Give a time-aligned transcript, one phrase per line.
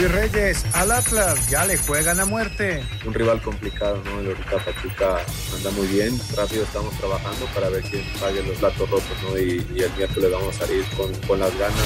[0.00, 2.82] Luis Reyes, al Atlas ya le juegan a muerte.
[3.06, 4.20] Un rival complicado, ¿no?
[4.20, 5.18] El ahorita Pachuca
[5.54, 9.36] anda muy bien, rápido estamos trabajando para ver quién pague los platos rotos, ¿no?
[9.36, 11.76] Y, y el miércoles vamos a salir con, con las ganas.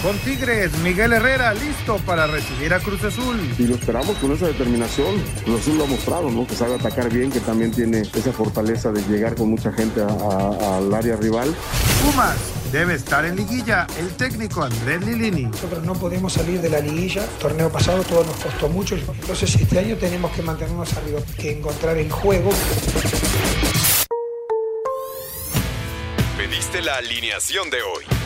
[0.00, 3.36] Con Tigres, Miguel Herrera listo para recibir a Cruz Azul.
[3.58, 5.20] Y lo esperamos con esa determinación.
[5.44, 6.46] Cruz Azul lo ha mostrado, ¿no?
[6.46, 10.94] Que sabe atacar bien, que también tiene esa fortaleza de llegar con mucha gente al
[10.94, 11.52] área rival.
[12.04, 12.36] Pumas
[12.72, 15.44] debe estar en liguilla el técnico Andrés Lilini.
[15.44, 17.22] Nosotros no podemos salir de la liguilla.
[17.22, 18.96] El torneo pasado todo nos costó mucho.
[18.96, 22.50] Entonces este año tenemos que mantenernos arriba, que encontrar el juego.
[26.36, 28.25] Pediste la alineación de hoy.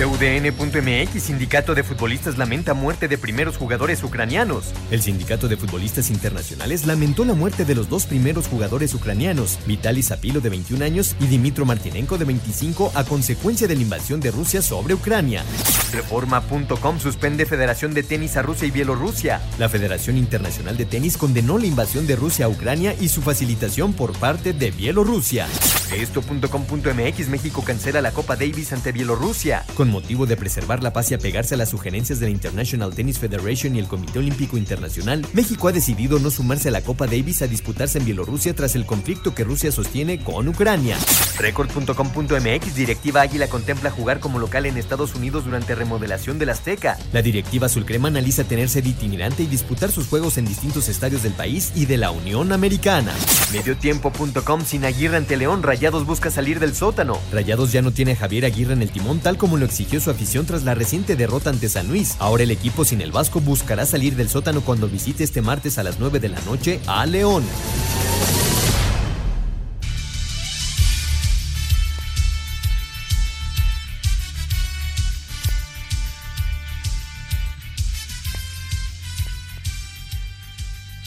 [0.00, 4.72] TUDN.mx, Sindicato de Futbolistas lamenta muerte de primeros jugadores ucranianos.
[4.90, 10.02] El Sindicato de Futbolistas Internacionales lamentó la muerte de los dos primeros jugadores ucranianos, Vitaly
[10.02, 14.30] Zapilo de 21 años y Dimitro Martinenko de 25 a consecuencia de la invasión de
[14.30, 15.44] Rusia sobre Ucrania.
[15.92, 19.42] Reforma.com suspende Federación de Tenis a Rusia y Bielorrusia.
[19.58, 23.92] La Federación Internacional de Tenis condenó la invasión de Rusia a Ucrania y su facilitación
[23.92, 25.46] por parte de Bielorrusia.
[25.94, 29.66] Esto.com.mx México cancela la Copa Davis ante Bielorrusia.
[29.74, 33.18] Con motivo de preservar la paz y apegarse a las sugerencias de la International Tennis
[33.18, 37.42] Federation y el Comité Olímpico Internacional, México ha decidido no sumarse a la Copa Davis
[37.42, 40.96] a disputarse en Bielorrusia tras el conflicto que Rusia sostiene con Ucrania.
[41.38, 46.98] Record.com.mx Directiva Águila contempla jugar como local en Estados Unidos durante remodelación del Azteca.
[47.12, 51.32] La directiva azulcrema analiza tener sede itinerante y disputar sus juegos en distintos estadios del
[51.32, 53.12] país y de la Unión Americana.
[53.52, 57.18] Mediotiempo.com Sin Aguirre ante León, Rayados busca salir del sótano.
[57.32, 60.10] Rayados ya no tiene a Javier Aguirre en el timón tal como lo exigió su
[60.10, 62.16] afición tras la reciente derrota ante San Luis.
[62.18, 65.82] Ahora el equipo sin el Vasco buscará salir del sótano cuando visite este martes a
[65.82, 67.42] las 9 de la noche a León.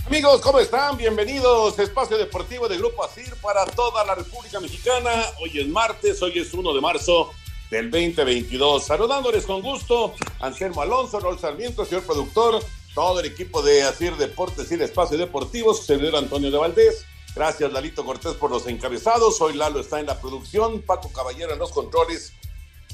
[0.08, 0.98] Amigos, ¿cómo están?
[0.98, 5.12] Bienvenidos a Espacio Deportivo de Grupo ASIR para toda la República Mexicana.
[5.40, 7.32] Hoy es martes, hoy es 1 de marzo
[7.74, 8.86] del 2022.
[8.86, 12.64] Saludándoles con gusto, Anselmo Alonso, Raúl Sarmiento, señor productor,
[12.94, 17.04] todo el equipo de ASIR Deportes y el Espacio Deportivo, su servidor Antonio de Valdés.
[17.36, 19.42] Gracias, Lalito Cortés, por los encabezados.
[19.42, 22.34] Hoy Lalo está en la producción, Paco Caballero en los controles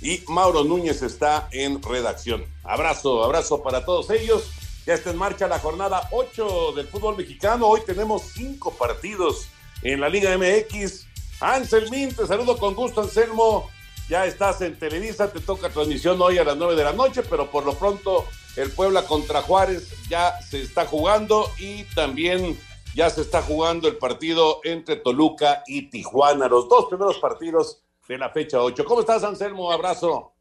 [0.01, 2.46] y Mauro Núñez está en redacción.
[2.63, 4.50] Abrazo, abrazo para todos ellos.
[4.85, 7.67] Ya está en marcha la jornada 8 del fútbol mexicano.
[7.67, 9.50] Hoy tenemos cinco partidos
[9.84, 11.06] en la Liga MX.
[11.41, 13.69] Anselmín, te saludo con gusto, Anselmo.
[14.09, 17.52] Ya estás en Televisa, te toca transmisión hoy a las 9 de la noche, pero
[17.52, 18.25] por lo pronto
[18.56, 22.58] el Puebla contra Juárez ya se está jugando y también
[22.96, 28.18] ya se está jugando el partido entre Toluca y Tijuana, los dos primeros partidos de
[28.18, 28.84] la fecha 8.
[28.84, 29.72] ¿Cómo estás, Anselmo?
[29.72, 30.34] Abrazo.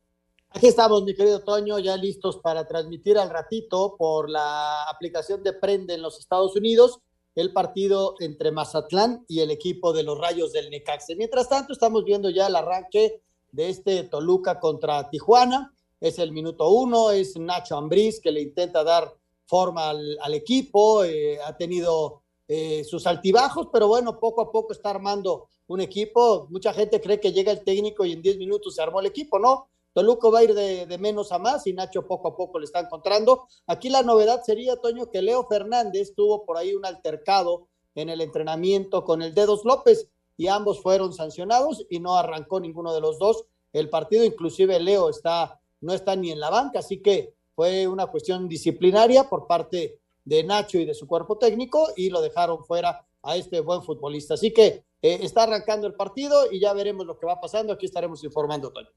[0.48, 5.52] Aquí estamos, mi querido Toño, ya listos para transmitir al ratito por la aplicación de
[5.52, 7.00] Prende en los Estados Unidos
[7.34, 11.14] el partido entre Mazatlán y el equipo de los Rayos del Necaxe.
[11.16, 13.22] Mientras tanto, estamos viendo ya el arranque
[13.52, 15.74] de este Toluca contra Tijuana.
[16.00, 19.12] Es el minuto uno, es Nacho Ambriz que le intenta dar
[19.46, 24.90] forma al, equipo, eh, ha tenido eh, sus altibajos, pero bueno, poco a poco está
[24.90, 26.46] armando un equipo.
[26.50, 29.38] Mucha gente cree que llega el técnico y en 10 minutos se armó el equipo,
[29.38, 29.68] ¿no?
[29.92, 32.80] Toluco va a ir de, menos a más y Nacho poco a poco le está
[32.80, 33.48] encontrando.
[33.66, 38.20] Aquí la novedad sería, Toño, que Leo Fernández tuvo por ahí un altercado en el
[38.20, 43.18] entrenamiento con el Dedos López y ambos fueron sancionados y no arrancó ninguno de los
[43.18, 44.24] dos el partido.
[44.24, 49.28] Inclusive Leo está, no está ni en la banca, así que fue una cuestión disciplinaria
[49.28, 53.60] por parte de Nacho y de su cuerpo técnico y lo dejaron fuera a este
[53.60, 54.34] buen futbolista.
[54.34, 57.72] Así que eh, está arrancando el partido y ya veremos lo que va pasando.
[57.72, 58.90] Aquí estaremos informando, Toño.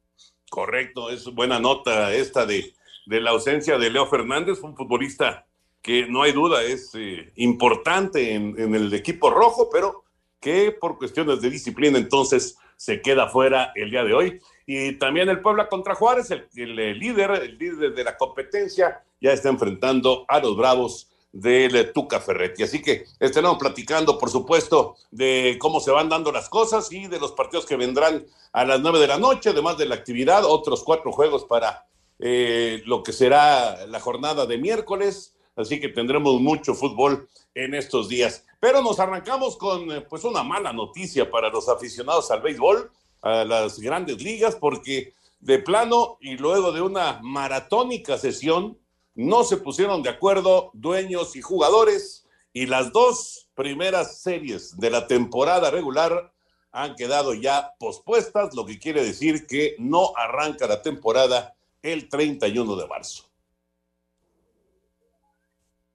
[0.51, 2.73] Correcto, es buena nota esta de,
[3.07, 5.47] de la ausencia de Leo Fernández, un futbolista
[5.81, 10.00] que no hay duda es eh, importante en, en, el equipo rojo, pero
[10.41, 14.41] que por cuestiones de disciplina entonces se queda fuera el día de hoy.
[14.65, 19.49] Y también el Puebla contra Juárez, el, líder, el líder de la competencia, ya está
[19.49, 22.63] enfrentando a los Bravos del Tuca Ferretti.
[22.63, 27.19] Así que estaremos platicando, por supuesto, de cómo se van dando las cosas y de
[27.19, 30.83] los partidos que vendrán a las nueve de la noche, además de la actividad, otros
[30.83, 31.85] cuatro juegos para
[32.19, 35.35] eh, lo que será la jornada de miércoles.
[35.61, 38.45] Así que tendremos mucho fútbol en estos días.
[38.59, 42.91] Pero nos arrancamos con eh, pues una mala noticia para los aficionados al béisbol,
[43.21, 48.77] a las grandes ligas, porque de plano y luego de una maratónica sesión,
[49.15, 55.07] no se pusieron de acuerdo dueños y jugadores y las dos primeras series de la
[55.07, 56.31] temporada regular
[56.71, 62.75] han quedado ya pospuestas, lo que quiere decir que no arranca la temporada el 31
[62.75, 63.30] de marzo.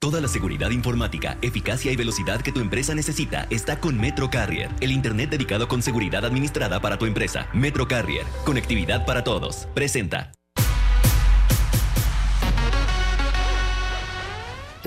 [0.06, 4.70] Toda la seguridad informática, eficacia y velocidad que tu empresa necesita está con Metro Carrier,
[4.80, 7.48] el Internet dedicado con seguridad administrada para tu empresa.
[7.52, 9.66] Metro Carrier, conectividad para todos.
[9.74, 10.35] Presenta.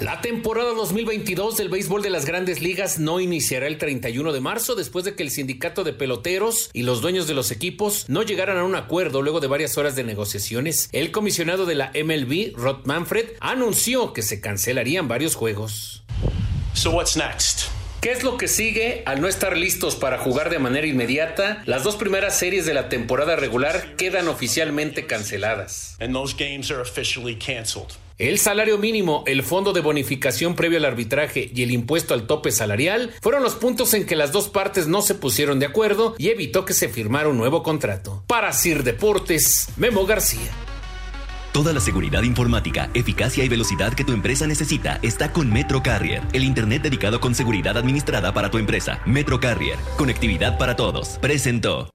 [0.02, 4.76] La temporada 2022 del béisbol de las grandes ligas no iniciará el 31 de marzo
[4.76, 8.58] después de que el sindicato de peloteros y los dueños de los equipos no llegaran
[8.58, 10.88] a un acuerdo luego de varias horas de negociaciones.
[10.94, 16.04] El comisionado de la MLB, Rod Manfred, anunció que se cancelarían varios juegos.
[16.76, 17.64] So what's next?
[18.00, 21.62] ¿Qué es lo que sigue al no estar listos para jugar de manera inmediata?
[21.66, 25.98] Las dos primeras series de la temporada regular quedan oficialmente canceladas.
[26.00, 27.98] And those games are officially canceled.
[28.20, 32.52] El salario mínimo, el fondo de bonificación previo al arbitraje y el impuesto al tope
[32.52, 36.28] salarial fueron los puntos en que las dos partes no se pusieron de acuerdo y
[36.28, 38.22] evitó que se firmara un nuevo contrato.
[38.28, 40.52] Para Sir Deportes, Memo García.
[41.54, 46.22] Toda la seguridad informática, eficacia y velocidad que tu empresa necesita está con Metro Carrier,
[46.34, 49.00] el Internet dedicado con seguridad administrada para tu empresa.
[49.06, 51.18] Metro Carrier, conectividad para todos.
[51.22, 51.90] Presentó.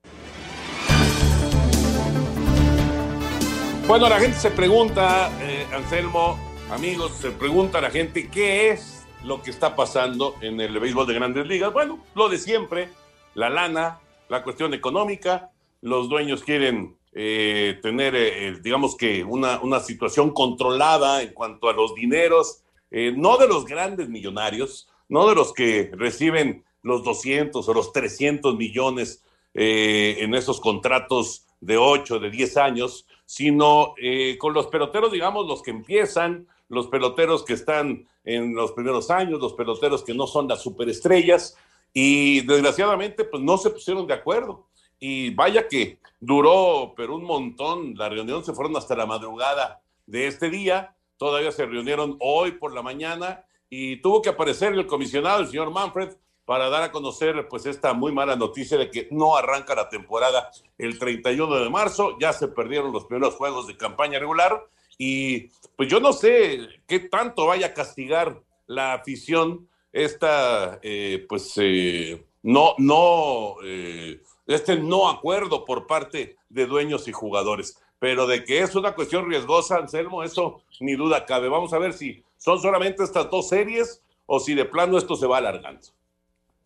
[3.87, 6.39] Bueno, la gente se pregunta, eh, Anselmo,
[6.71, 11.13] amigos, se pregunta la gente qué es lo que está pasando en el béisbol de
[11.13, 11.71] grandes ligas.
[11.71, 12.89] Bueno, lo de siempre,
[13.35, 14.01] la lana,
[14.31, 15.51] la cuestión económica,
[15.83, 21.75] los dueños quieren eh, tener, eh, digamos que, una, una, situación controlada en cuanto a
[21.75, 27.69] los dineros, eh, no de los grandes millonarios, no de los que reciben los 200
[27.69, 29.23] o los 300 millones
[29.53, 35.49] eh, en esos contratos de 8, de 10 años, sino eh, con los peloteros, digamos,
[35.49, 40.29] los que empiezan, los peloteros que están en los primeros años, los peloteros que no
[40.29, 41.57] son las superestrellas,
[41.93, 44.69] y desgraciadamente, pues no se pusieron de acuerdo.
[45.01, 50.29] Y vaya que duró, pero un montón, la reunión se fueron hasta la madrugada de
[50.29, 55.41] este día, todavía se reunieron hoy por la mañana y tuvo que aparecer el comisionado,
[55.41, 56.11] el señor Manfred,
[56.45, 60.51] para dar a conocer pues esta muy mala noticia de que no arranca la temporada.
[60.79, 64.67] El 31 de marzo, ya se perdieron los primeros juegos de campaña regular
[64.99, 71.53] y pues yo no sé qué tanto vaya a castigar la afición esta eh, pues
[71.57, 77.81] eh, no no eh, este no acuerdo por parte de dueños y jugadores.
[77.99, 81.49] Pero de que es una cuestión riesgosa Anselmo eso ni duda cabe.
[81.49, 85.27] Vamos a ver si son solamente estas dos series o si de plano esto se
[85.27, 85.89] va alargando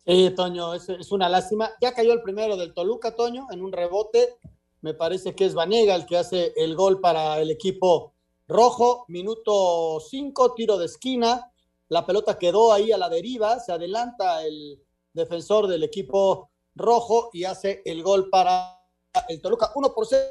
[0.09, 1.69] Sí, Toño, es, una lástima.
[1.79, 4.39] Ya cayó el primero del Toluca, Toño, en un rebote.
[4.81, 8.15] Me parece que es Vanega el que hace el gol para el equipo
[8.47, 9.05] rojo.
[9.07, 11.51] Minuto 5, tiro de esquina.
[11.89, 13.59] La pelota quedó ahí a la deriva.
[13.59, 14.81] Se adelanta el
[15.13, 18.81] defensor del equipo rojo y hace el gol para
[19.27, 19.71] el Toluca.
[19.75, 20.25] 1 por 0,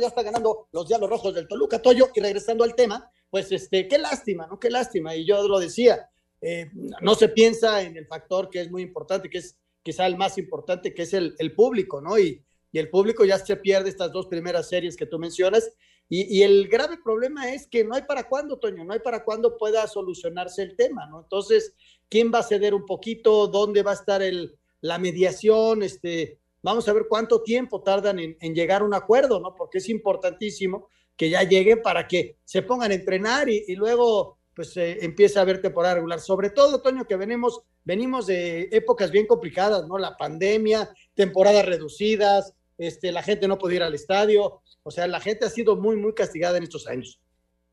[0.00, 2.06] ya está ganando los Diablos Rojos del Toluca, Toño.
[2.12, 4.58] Y regresando al tema, pues este, qué lástima, ¿no?
[4.58, 5.14] Qué lástima.
[5.14, 6.10] Y yo lo decía,
[6.42, 6.70] eh,
[7.00, 10.38] no se piensa en el factor que es muy importante, que es quizá el más
[10.38, 12.18] importante, que es el, público, ¿no?
[12.18, 15.70] Y, y, el público ya se pierde estas dos primeras series que tú mencionas.
[16.08, 19.56] Y, el grave problema es que no hay para cuándo, Toño, no hay para cuándo
[19.56, 21.20] pueda solucionarse el tema, ¿no?
[21.22, 21.74] Entonces,
[22.08, 23.46] ¿quién va a ceder un poquito?
[23.46, 25.82] ¿Dónde va a estar el, la mediación?
[25.84, 29.54] Este, vamos a ver cuánto tiempo tardan en, llegar a un acuerdo, ¿no?
[29.54, 34.76] Porque es importantísimo que ya lleguen para que se pongan a entrenar y luego pues
[34.76, 36.20] eh, empieza a haber temporada regular.
[36.20, 39.98] Sobre todo, Toño, que venimos, venimos de épocas bien complicadas, ¿no?
[39.98, 45.20] La pandemia, temporadas reducidas, este, la gente no podía ir al estadio, o sea, la
[45.20, 47.20] gente ha sido muy, muy castigada en estos años.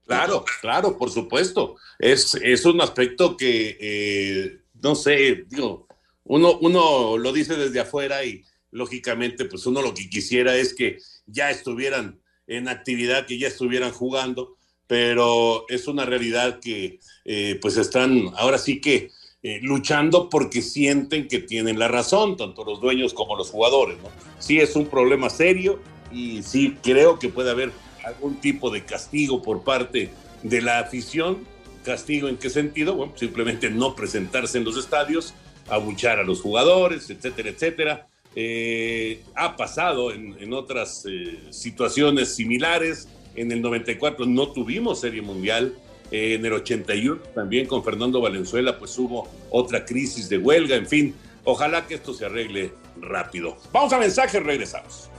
[0.05, 1.75] Claro, claro, por supuesto.
[1.99, 5.87] Es, es un aspecto que, eh, no sé, digo,
[6.23, 10.97] uno, uno lo dice desde afuera y lógicamente, pues uno lo que quisiera es que
[11.25, 14.57] ya estuvieran en actividad, que ya estuvieran jugando,
[14.89, 19.11] pero es una realidad que eh, pues están ahora sí que
[19.43, 23.99] eh, luchando porque sienten que tienen la razón, tanto los dueños como los jugadores.
[23.99, 24.09] ¿no?
[24.39, 25.79] Sí es un problema serio
[26.11, 27.71] y sí creo que puede haber
[28.03, 30.09] algún tipo de castigo por parte
[30.41, 31.45] de la afición,
[31.83, 32.95] ¿Castigo en qué sentido?
[32.95, 35.33] Bueno, simplemente no presentarse en los estadios,
[35.69, 38.07] abuchar a los jugadores, etcétera, etcétera.
[38.35, 43.07] Eh, ha pasado en, otras eh, situaciones similares.
[43.39, 45.73] En el 94 no tuvimos Serie Mundial.
[46.11, 50.75] Eh, en el 81 también con Fernando Valenzuela pues hubo otra crisis de huelga.
[50.75, 51.15] En fin,
[51.45, 53.55] ojalá que esto se arregle rápido.
[53.71, 55.09] Vamos a mensajes, regresamos.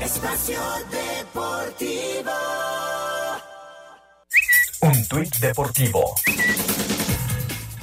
[0.00, 0.60] Espacio
[0.92, 2.30] Deportivo.
[4.82, 6.14] Un tuit deportivo.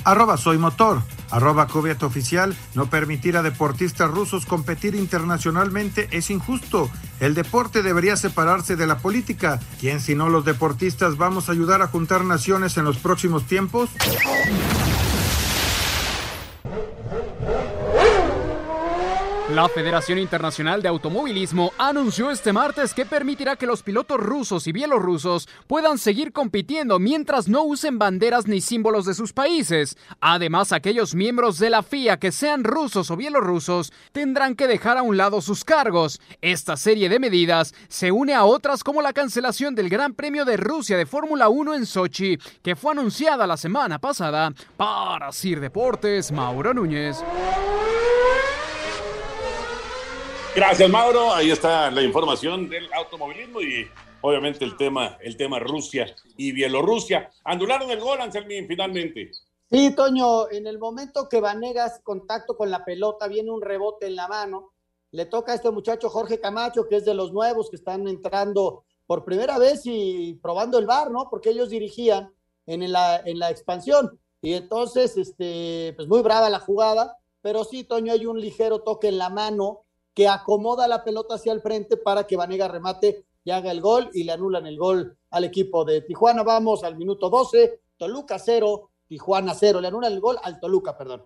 [0.06, 1.02] Arroba soy motor.
[1.32, 6.90] Arroba Coviat Oficial, no permitir a deportistas rusos competir internacionalmente es injusto.
[7.20, 9.60] El deporte debería separarse de la política.
[9.80, 13.90] ¿Quién si no los deportistas vamos a ayudar a juntar naciones en los próximos tiempos?
[19.58, 24.72] La Federación Internacional de Automovilismo anunció este martes que permitirá que los pilotos rusos y
[24.72, 29.98] bielorrusos puedan seguir compitiendo mientras no usen banderas ni símbolos de sus países.
[30.22, 35.02] Además, aquellos miembros de la FIA que sean rusos o bielorrusos tendrán que dejar a
[35.02, 36.22] un lado sus cargos.
[36.40, 40.58] Esta serie de medidas se une a otras como la cancelación del Gran Premio de
[40.58, 44.54] Rusia de Fórmula 1 en Sochi, que fue anunciada la semana pasada.
[44.78, 47.24] Para Sir Deportes, Mauro Núñez.
[50.58, 51.32] Gracias, Mauro.
[51.32, 53.88] Ahí está la información del automovilismo y
[54.22, 57.30] obviamente el tema, el tema Rusia y Bielorrusia.
[57.44, 59.34] Anularon el gol, Anselmín, finalmente.
[59.70, 64.16] Sí, Toño, en el momento que Vanegas contacto con la pelota, viene un rebote en
[64.16, 64.72] la mano.
[65.12, 68.84] Le toca a este muchacho Jorge Camacho, que es de los nuevos que están entrando
[69.06, 71.30] por primera vez y probando el bar, ¿no?
[71.30, 72.34] Porque ellos dirigían
[72.66, 74.20] en la, en la expansión.
[74.42, 79.10] Y entonces, este, pues muy brava la jugada, pero sí, Toño, hay un ligero toque
[79.10, 79.84] en la mano
[80.18, 84.10] que acomoda la pelota hacia el frente para que Vanega remate y haga el gol
[84.16, 86.42] y le anulan el gol al equipo de Tijuana.
[86.42, 89.80] Vamos al minuto 12, Toluca 0, Tijuana 0.
[89.80, 91.24] Le anulan el gol al Toluca, perdón.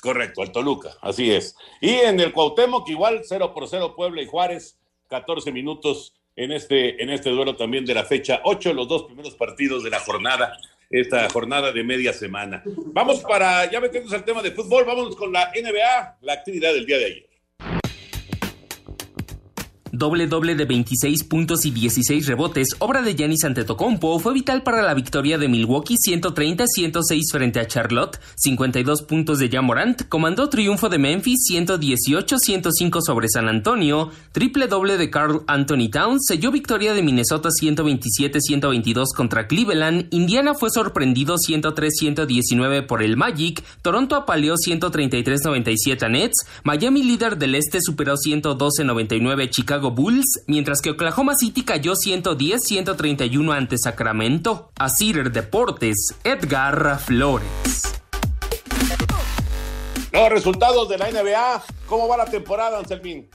[0.00, 1.56] Correcto, al Toluca, así es.
[1.80, 7.02] Y en el Cuauhtémoc igual 0 por 0 Puebla y Juárez, 14 minutos en este,
[7.02, 10.56] en este duelo también de la fecha 8, los dos primeros partidos de la jornada,
[10.88, 12.62] esta jornada de media semana.
[12.64, 16.86] Vamos para, ya metiéndonos al tema de fútbol, vamos con la NBA, la actividad del
[16.86, 17.29] día de ayer.
[20.00, 24.80] Doble doble de 26 puntos y 16 rebotes, obra de Giannis Antetokounmpo, fue vital para
[24.80, 28.18] la victoria de Milwaukee 130-106 frente a Charlotte.
[28.36, 34.10] 52 puntos de Jamorant, comandó triunfo de Memphis 118-105 sobre San Antonio.
[34.32, 40.06] Triple doble de Carl Anthony Towns, selló victoria de Minnesota 127-122 contra Cleveland.
[40.12, 43.62] Indiana fue sorprendido 103-119 por el Magic.
[43.82, 46.46] Toronto apaleó 133-97 a Nets.
[46.64, 53.78] Miami líder del este superó 112-99 Chicago Bulls, mientras que Oklahoma City cayó 110-131 ante
[53.78, 54.70] Sacramento.
[54.78, 57.82] A Cider Deportes, Edgar Flores.
[60.12, 63.28] Los resultados de la NBA, ¿cómo va la temporada, Anselmín?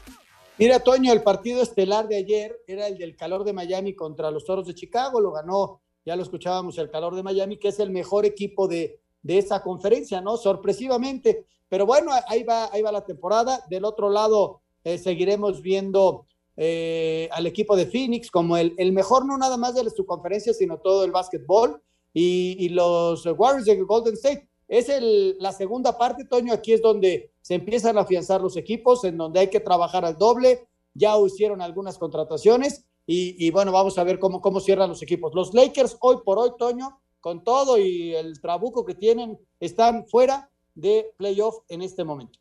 [0.58, 4.46] Mira, Toño, el partido estelar de ayer era el del calor de Miami contra los
[4.46, 7.92] Toros de Chicago, lo ganó, ya lo escuchábamos, el calor de Miami, que es el
[7.92, 10.38] mejor equipo de, de esa conferencia, ¿no?
[10.38, 11.46] Sorpresivamente.
[11.68, 13.64] Pero bueno, ahí va, ahí va la temporada.
[13.70, 19.26] Del otro lado, eh, seguiremos viendo eh, al equipo de Phoenix como el, el, mejor,
[19.26, 21.82] no nada más de su conferencia, sino todo el básquetbol.
[22.14, 24.48] Y, los Warriors de Golden State.
[24.68, 26.54] Es el, la segunda parte, Toño.
[26.54, 30.18] Aquí es donde se empiezan a afianzar los equipos, en donde hay que trabajar al
[30.18, 30.66] doble.
[30.94, 32.86] Ya hicieron algunas contrataciones.
[33.06, 35.36] Y, y bueno, vamos a ver cómo, cómo cierran los equipos.
[35.36, 40.50] Los Lakers, hoy por hoy, Toño, con todo y el trabuco que tienen, están fuera
[40.74, 42.40] de playoff en este momento.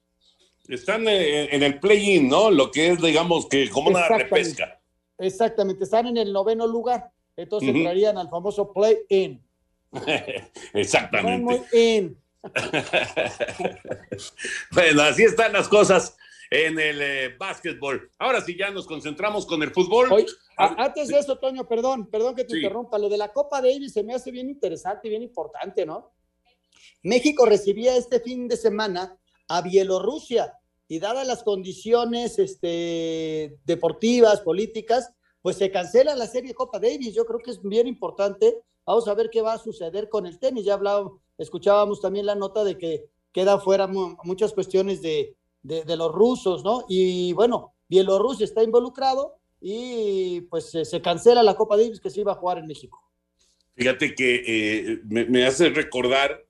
[0.69, 2.51] Están en el play-in, ¿no?
[2.51, 4.81] Lo que es, digamos, que como una repesca.
[5.19, 9.43] Exactamente, están en el noveno lugar, entonces entrarían al famoso play-in.
[10.75, 11.63] Exactamente.
[11.73, 12.19] In.
[14.73, 16.17] bueno, así están las cosas
[16.51, 18.11] en el eh, básquetbol.
[18.19, 20.27] Ahora sí, ya nos concentramos con el fútbol.
[20.57, 22.99] antes de eso, Toño, perdón, perdón que te interrumpa.
[22.99, 26.13] Lo de la Copa Davis se me hace bien interesante y bien importante, ¿no?
[27.03, 29.17] México recibía este fin de semana
[29.49, 30.53] a Bielorrusia
[30.89, 35.11] y dadas las condiciones este, deportivas, políticas,
[35.43, 37.15] pues se cancela la serie Copa Davis.
[37.15, 38.59] Yo creo que es bien importante.
[38.87, 40.65] Vamos a ver qué va a suceder con el tenis.
[40.65, 46.13] Ya hablábamos, escuchábamos también la nota de que quedan fuera muchas cuestiones de, de, los
[46.13, 46.85] rusos, ¿no?
[46.89, 52.33] Y bueno, Bielorrusia está involucrado y pues se, cancela la Copa Davis que se iba
[52.33, 53.03] a jugar en México.
[53.75, 56.47] Fíjate que eh, me hace recordar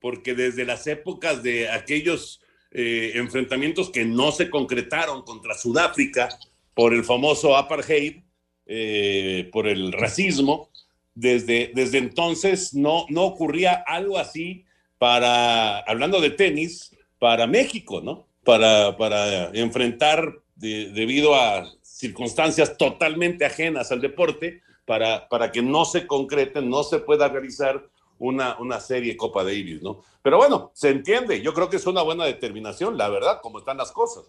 [0.00, 2.40] porque desde las épocas de aquellos
[2.70, 6.28] eh, enfrentamientos que no se concretaron contra Sudáfrica
[6.74, 8.22] por el famoso apartheid,
[8.66, 10.68] eh, por el racismo,
[11.14, 14.64] desde, desde entonces no, no ocurría algo así
[14.98, 18.28] para, hablando de tenis, para México, ¿no?
[18.44, 26.06] Para, para enfrentar debido a circunstancias totalmente ajenas al deporte, para, para que no se
[26.06, 27.84] concrete, no se pueda realizar
[28.18, 30.02] una, una serie Copa Davis, ¿no?
[30.22, 33.76] Pero bueno, se entiende, yo creo que es una buena determinación, la verdad, como están
[33.76, 34.24] las cosas.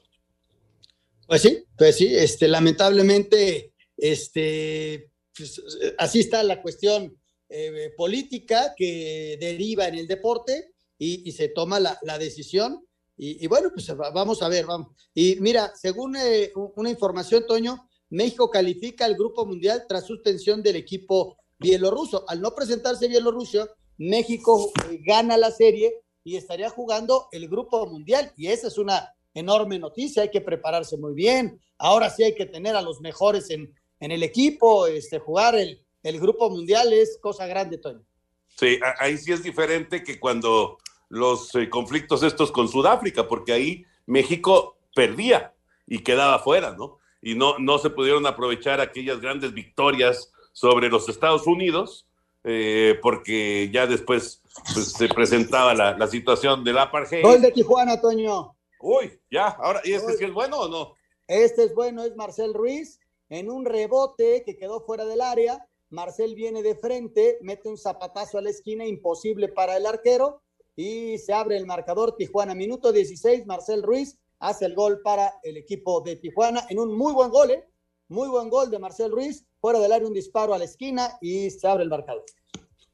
[1.27, 5.61] Pues sí, pues sí, este, lamentablemente, este, pues,
[5.97, 7.17] así está la cuestión
[7.49, 12.85] eh, política que deriva en el deporte y, se toma la, decisión.
[13.15, 14.89] Y, bueno, pues vamos a ver, vamos.
[15.13, 20.77] Y mira, según eh, una información, Toño, México califica al Grupo Mundial tras suspensión del
[20.77, 22.25] equipo bielorruso.
[22.27, 28.31] Al no presentarse Bielorrusia, México eh, gana la serie y estaría jugando el Grupo Mundial.
[28.35, 31.61] Y esa es una enorme noticia, hay que prepararse muy bien.
[31.77, 35.85] Ahora sí hay que tener a los mejores en, en el equipo, este, jugar el,
[36.01, 38.03] el Grupo Mundial es cosa grande, Toño.
[38.47, 40.77] Sí, ahí sí es diferente que cuando
[41.09, 45.53] los eh, conflictos estos con Sudáfrica, porque ahí México perdía
[45.85, 46.99] y quedaba fuera, ¿no?
[47.21, 52.07] Y no, no se pudieron aprovechar aquellas grandes victorias sobre los Estados Unidos,
[52.51, 54.41] eh, porque ya después
[54.73, 57.21] pues, se presentaba la, la, situación del apartheid.
[57.21, 58.55] Gol de Tijuana, Toño.
[58.79, 60.95] Uy, ya, ahora, ¿y este sí es bueno o no?
[61.27, 65.63] Este es bueno, es Marcel Ruiz, en un rebote que quedó fuera del área.
[65.89, 70.41] Marcel viene de frente, mete un zapatazo a la esquina, imposible para el arquero,
[70.75, 72.55] y se abre el marcador Tijuana.
[72.55, 77.13] Minuto 16, Marcel Ruiz hace el gol para el equipo de Tijuana en un muy
[77.13, 77.67] buen gol, ¿eh?
[78.09, 81.49] Muy buen gol de Marcel Ruiz, fuera del área un disparo a la esquina y
[81.51, 82.25] se abre el marcador.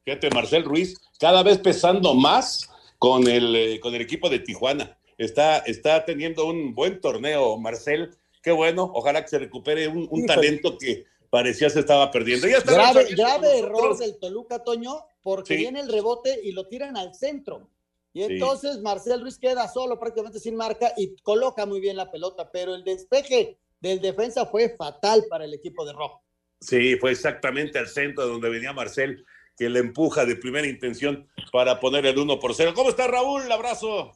[0.03, 2.69] Fíjate, Marcel Ruiz cada vez pesando más
[2.99, 4.97] con el, eh, con el equipo de Tijuana.
[5.17, 8.15] Está, está teniendo un buen torneo, Marcel.
[8.43, 12.47] Qué bueno, ojalá que se recupere un, talento que parecía se estaba perdiendo.
[12.65, 17.69] grave, grave error del Toluca, Toño, porque viene el rebote y lo tiran al centro.
[18.13, 22.49] Y entonces Marcel Ruiz queda solo, prácticamente sin marca, y coloca muy bien la pelota,
[22.51, 23.57] pero el despeje
[23.89, 26.23] del defensa fue fatal para el equipo de Rojo.
[26.59, 29.25] Sí, fue exactamente al centro donde venía Marcel,
[29.57, 32.73] que le empuja de primera intención para poner el 1 por 0.
[32.75, 33.51] ¿Cómo está Raúl?
[33.51, 34.11] Abrazo.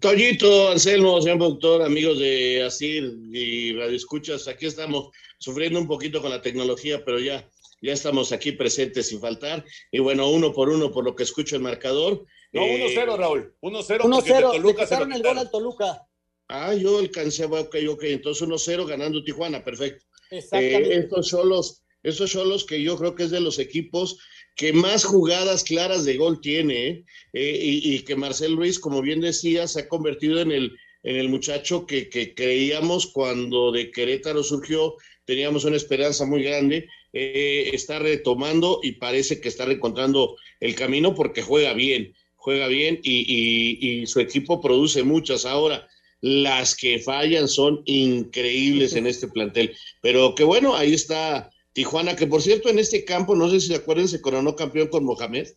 [0.00, 6.22] Toñito, Anselmo, señor doctor, amigos de Asir y Radio Escuchas, aquí estamos sufriendo un poquito
[6.22, 7.48] con la tecnología, pero ya,
[7.80, 9.64] ya estamos aquí presentes sin faltar.
[9.90, 13.54] Y bueno, uno por uno, por lo que escucho el marcador, no, 1-0, eh, Raúl.
[13.62, 14.00] 1-0.
[14.02, 14.52] 1-0.
[14.52, 16.06] Toluca se el gol al Toluca.
[16.54, 18.02] Ah, yo alcancé, ok, ok.
[18.04, 20.04] Entonces 1-0 ganando Tijuana, perfecto.
[20.30, 20.94] Exactamente.
[20.94, 24.18] Eh, estos son los, esos son los que yo creo que es de los equipos
[24.54, 27.58] que más jugadas claras de gol tiene, ¿eh?
[27.62, 31.86] y, que Marcel Ruiz, como bien decía, se ha convertido en el, en el muchacho
[31.86, 38.92] que, que creíamos cuando de Querétaro surgió, teníamos una esperanza muy grande, está retomando y
[38.92, 42.12] parece que está reencontrando el camino porque juega bien
[42.42, 45.46] juega bien y, su equipo produce muchas.
[45.46, 45.88] Ahora,
[46.22, 49.76] las que fallan son increíbles en este plantel.
[50.00, 53.68] Pero qué bueno, ahí está Tijuana, que por cierto en este campo, no sé si
[53.68, 55.48] se acuerdan, se coronó campeón con Mohamed.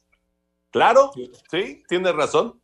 [0.72, 1.12] Claro,
[1.50, 2.60] sí, tienes razón.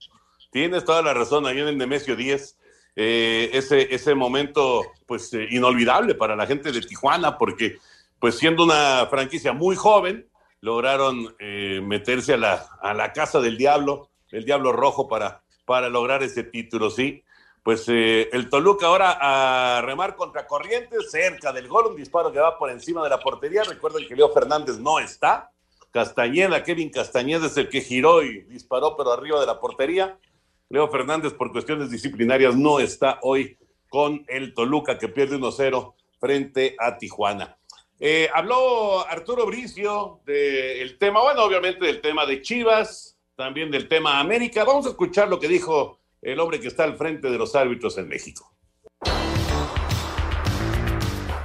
[0.51, 2.57] Tienes toda la razón, ahí en el Nemesio 10.
[2.97, 7.77] Eh, ese, ese momento, pues, eh, inolvidable para la gente de Tijuana, porque,
[8.19, 10.27] pues, siendo una franquicia muy joven,
[10.59, 15.89] lograron eh, meterse a la, a la casa del diablo el Diablo Rojo para, para
[15.89, 17.23] lograr ese título, ¿sí?
[17.63, 22.39] Pues eh, el Toluca ahora a remar contra Corrientes, cerca del gol, un disparo que
[22.39, 23.63] va por encima de la portería.
[23.63, 25.51] Recuerden que Leo Fernández no está.
[25.91, 30.17] Castañeda, Kevin Castañeda es el que giró y disparó, pero arriba de la portería.
[30.69, 33.57] Leo Fernández, por cuestiones disciplinarias, no está hoy
[33.89, 37.57] con el Toluca, que pierde 1-0 frente a Tijuana.
[37.99, 44.19] Eh, habló Arturo Bricio del tema, bueno, obviamente del tema de Chivas, también del tema
[44.19, 44.63] América.
[44.63, 47.97] Vamos a escuchar lo que dijo el hombre que está al frente de los árbitros
[47.97, 48.53] en México.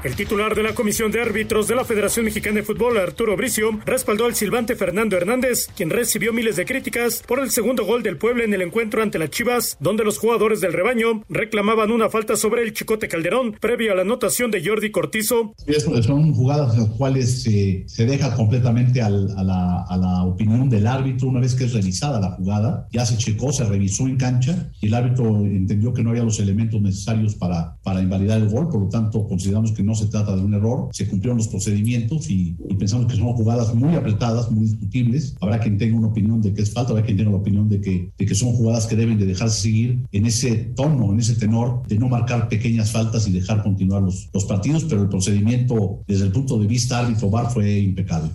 [0.07, 3.81] El titular de la Comisión de Árbitros de la Federación Mexicana de Fútbol, Arturo Bricio,
[3.85, 8.17] respaldó al silbante Fernando Hernández, quien recibió miles de críticas por el segundo gol del
[8.17, 12.37] pueblo en el encuentro ante las Chivas, donde los jugadores del rebaño reclamaban una falta
[12.37, 15.57] sobre el Chicote Calderón previo a la anotación de Jordi Cortizo.
[16.03, 21.57] Son jugadas en las cuales se deja completamente a, la, opinión del árbitro una vez
[21.57, 22.87] que es revisada la jugada.
[22.93, 26.39] Ya se checó, se revisó en cancha y el árbitro entendió que no había los
[26.39, 30.37] elementos necesarios para, para invalidar el gol, por lo tanto consideramos que no se trata
[30.37, 34.67] de un error, se cumplieron los procedimientos y, pensamos que son jugadas muy apretadas, muy
[34.67, 35.35] discutibles.
[35.41, 37.81] Habrá quien tenga una opinión de que es falta, habrá quien tenga la opinión de
[37.81, 41.35] que, de que son jugadas que deben de dejarse seguir en ese tono, en ese
[41.35, 46.01] tenor de no marcar pequeñas faltas y dejar continuar los, los partidos, pero el procedimiento
[46.07, 48.31] desde el punto de vista árbitro VAR fue impecable.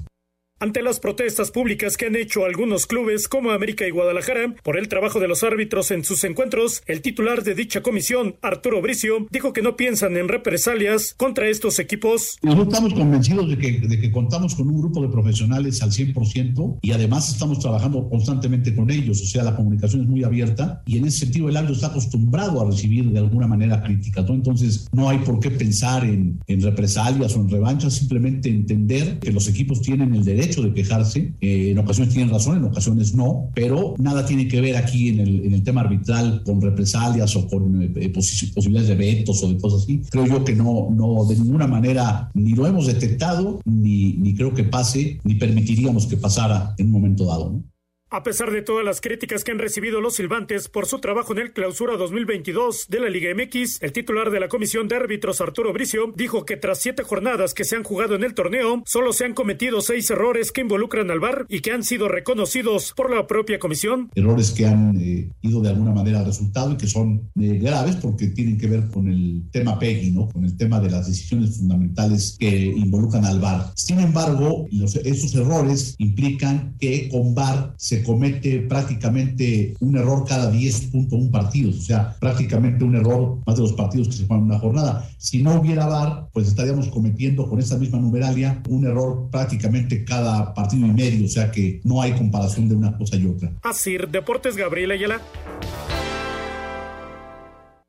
[0.62, 4.90] Ante las protestas públicas que han hecho algunos clubes como América y Guadalajara por el
[4.90, 9.54] trabajo de los árbitros en sus encuentros, el titular de dicha comisión, Arturo Bricio, dijo
[9.54, 12.38] que no piensan en represalias contra estos equipos.
[12.44, 16.78] Nosotros estamos convencidos de que, de que contamos con un grupo de profesionales al 100%
[16.84, 21.00] y además estamos trabajando constantemente con ellos, o sea, la comunicación es muy abierta y
[21.00, 24.36] en ese sentido el árbitro está acostumbrado a recibir de alguna manera críticas, ¿no?
[24.36, 29.32] Entonces no hay por qué pensar en, en represalias o en revanchas, simplemente entender que
[29.32, 31.34] los equipos tienen el derecho de quejarse.
[31.40, 35.20] Eh, en ocasiones tienen razón, en ocasiones no, pero nada tiene que ver aquí en
[35.20, 39.58] el, en el tema arbitral con represalias o con eh, posibilidades de vetos o de
[39.58, 40.02] cosas así.
[40.10, 44.54] Creo yo que no, no de ninguna manera ni lo hemos detectado, ni, ni creo
[44.54, 47.52] que pase, ni permitiríamos que pasara en un momento dado.
[47.52, 47.64] ¿no?
[48.14, 51.40] A pesar de todas las críticas que han recibido los silbantes por su trabajo en
[51.40, 55.72] el clausura 2022 de la Liga MX, el titular de la Comisión de Árbitros, Arturo
[55.72, 59.24] Bricio, dijo que tras siete jornadas que se han jugado en el torneo, solo se
[59.24, 63.28] han cometido seis errores que involucran al VAR y que han sido reconocidos por la
[63.28, 64.10] propia comisión.
[64.14, 67.96] Errores que han eh, ido de alguna manera al resultado y que son eh, graves
[67.96, 70.28] porque tienen que ver con el tema PEGI, ¿no?
[70.28, 73.72] con el tema de las decisiones fundamentales que involucran al VAR.
[73.78, 80.52] Sin embargo, los, esos errores implican que con VAR se comete prácticamente un error cada
[80.52, 84.52] 10.1 partidos, o sea, prácticamente un error más de los partidos que se juegan en
[84.52, 85.10] una jornada.
[85.18, 90.54] Si no hubiera VAR, pues estaríamos cometiendo con esa misma numeralia un error prácticamente cada
[90.54, 93.52] partido y medio, o sea que no hay comparación de una cosa y otra.
[93.64, 95.22] Así, Deportes Gabriel Ayala.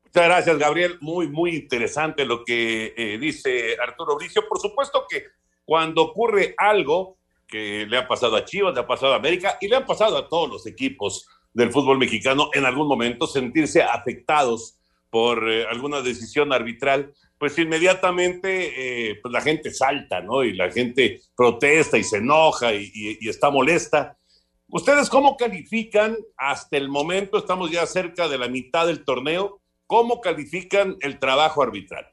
[0.05, 0.97] Muchas gracias, Gabriel.
[1.01, 4.43] Muy, muy interesante lo que eh, dice Arturo Bricio.
[4.47, 5.23] Por supuesto que
[5.65, 7.17] cuando ocurre algo,
[7.53, 10.17] que le ha pasado a Chivas, le ha pasado a América y le ha pasado
[10.17, 14.79] a todos los equipos del fútbol mexicano en algún momento sentirse afectados
[15.11, 20.43] por eh, alguna decisión arbitral, pues inmediatamente eh, pues la gente salta, ¿no?
[20.43, 24.17] Y la gente protesta y se enoja y, está molesta.
[24.69, 27.37] ¿Ustedes cómo califican hasta el momento?
[27.37, 29.61] Estamos ya cerca de la mitad del torneo.
[29.85, 32.07] ¿Cómo califican el trabajo arbitral?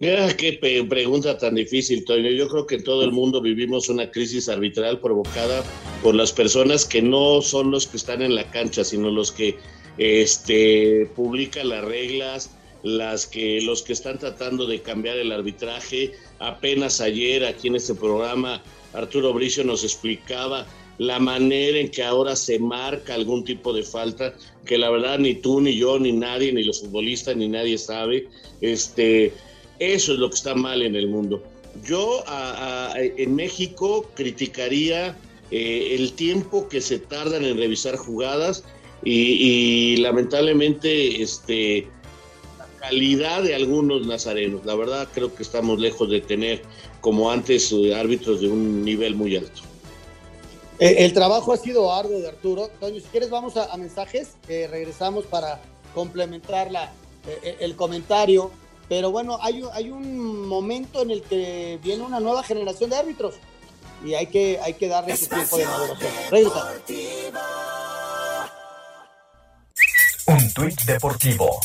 [0.00, 0.54] Mira, qué
[0.88, 2.30] pregunta tan difícil, Toño.
[2.30, 5.62] Yo creo que todo el mundo vivimos una crisis arbitral provocada
[6.02, 9.58] por las personas que no son los que están en la cancha, sino los que
[9.98, 12.50] este, publican las reglas,
[12.82, 16.12] las que, los que están tratando de cambiar el arbitraje.
[16.38, 18.62] Apenas ayer aquí en este programa
[18.94, 24.34] Arturo Bricio nos explicaba la manera en que ahora se marca algún tipo de falta,
[24.64, 28.28] que la verdad ni tú, ni yo, ni nadie, ni los futbolistas, ni nadie sabe.
[28.62, 29.32] Este,
[29.80, 31.42] eso es lo que está mal en el mundo.
[31.84, 32.22] Yo
[32.96, 35.16] en México criticaría
[35.50, 38.62] eh, el tiempo que se tardan en revisar jugadas
[39.02, 41.88] y, lamentablemente este,
[42.58, 44.64] la calidad de algunos nazarenos.
[44.64, 46.62] La verdad creo que estamos lejos de tener
[47.00, 49.62] como antes eh, árbitros de un nivel muy alto.
[50.78, 52.70] Eh, el trabajo ha sido arduo de Arturo.
[52.78, 55.60] Toño, si quieres vamos a, mensajes, regresamos para
[55.94, 56.92] complementar la,
[57.58, 58.52] el comentario
[58.90, 63.36] pero bueno, hay, hay un momento en el que viene una nueva generación de árbitros
[64.04, 66.12] y hay que, hay que darle su tiempo de maduración.
[66.28, 66.72] Regresa.
[70.26, 71.60] Un tuit deportivo.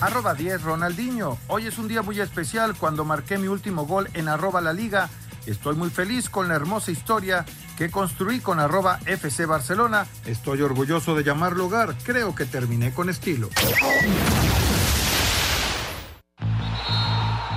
[0.00, 1.38] Arroba 10 Ronaldinho.
[1.46, 5.08] Hoy es un día muy especial cuando marqué mi último gol en arroba la liga.
[5.46, 7.46] Estoy muy feliz con la hermosa historia
[7.78, 10.08] que construí con arroba FC Barcelona.
[10.26, 11.96] Estoy orgulloso de llamarlo hogar.
[12.02, 13.50] Creo que terminé con estilo.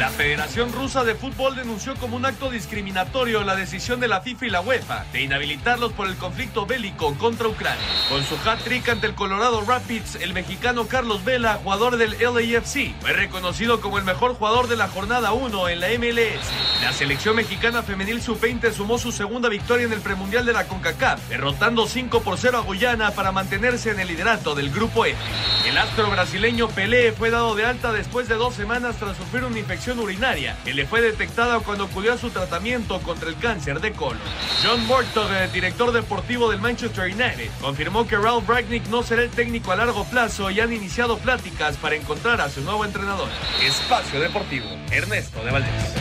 [0.00, 4.46] La Federación Rusa de Fútbol denunció como un acto discriminatorio la decisión de la FIFA
[4.46, 7.84] y la UEFA de inhabilitarlos por el conflicto bélico contra Ucrania.
[8.08, 13.12] Con su hat-trick ante el Colorado Rapids, el mexicano Carlos Vela, jugador del LAFC, fue
[13.12, 16.48] reconocido como el mejor jugador de la jornada 1 en la MLS.
[16.82, 21.28] La selección mexicana femenil sub-20 sumó su segunda victoria en el premundial de la CONCACAF,
[21.28, 25.18] derrotando 5 por 0 a Guyana para mantenerse en el liderato del grupo F.
[25.66, 29.58] El astro brasileño Pelé fue dado de alta después de dos semanas tras sufrir una
[29.98, 34.20] urinaria que le fue detectada cuando acudió a su tratamiento contra el cáncer de colon.
[34.62, 39.30] John Mortog, el director deportivo del Manchester United, confirmó que Ralph Ragnick no será el
[39.30, 43.28] técnico a largo plazo y han iniciado pláticas para encontrar a su nuevo entrenador.
[43.62, 45.94] Espacio Deportivo, Ernesto de Valdés.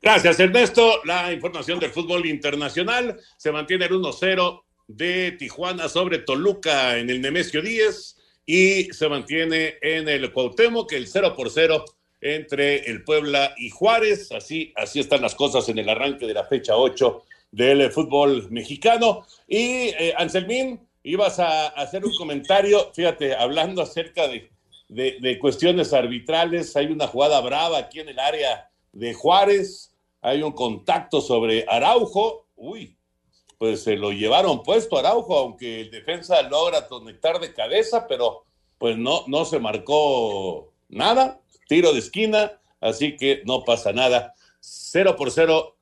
[0.00, 1.02] Gracias, Ernesto.
[1.04, 7.20] La información del fútbol internacional se mantiene el 1-0 de Tijuana sobre Toluca en el
[7.20, 8.17] Nemesio 10
[8.50, 11.84] y se mantiene en el Cuauhtémoc el 0 por 0
[12.22, 14.32] entre el Puebla y Juárez.
[14.32, 19.26] Así, así están las cosas en el arranque de la fecha 8 del fútbol mexicano.
[19.46, 24.50] Y eh, Anselmín, ibas a hacer un comentario, fíjate, hablando acerca de,
[24.88, 26.74] de, cuestiones arbitrales.
[26.74, 29.94] Hay una jugada brava aquí en el área de Juárez.
[30.22, 32.46] Hay un contacto sobre Araujo.
[32.56, 32.96] Uy,
[33.58, 38.44] pues se lo llevaron puesto Araujo, aunque el defensa logra conectar de cabeza, pero
[38.78, 41.42] pues no, no se marcó nada.
[41.66, 44.34] Tiro de esquina, así que no pasa nada.
[44.60, 45.76] Cero por cero,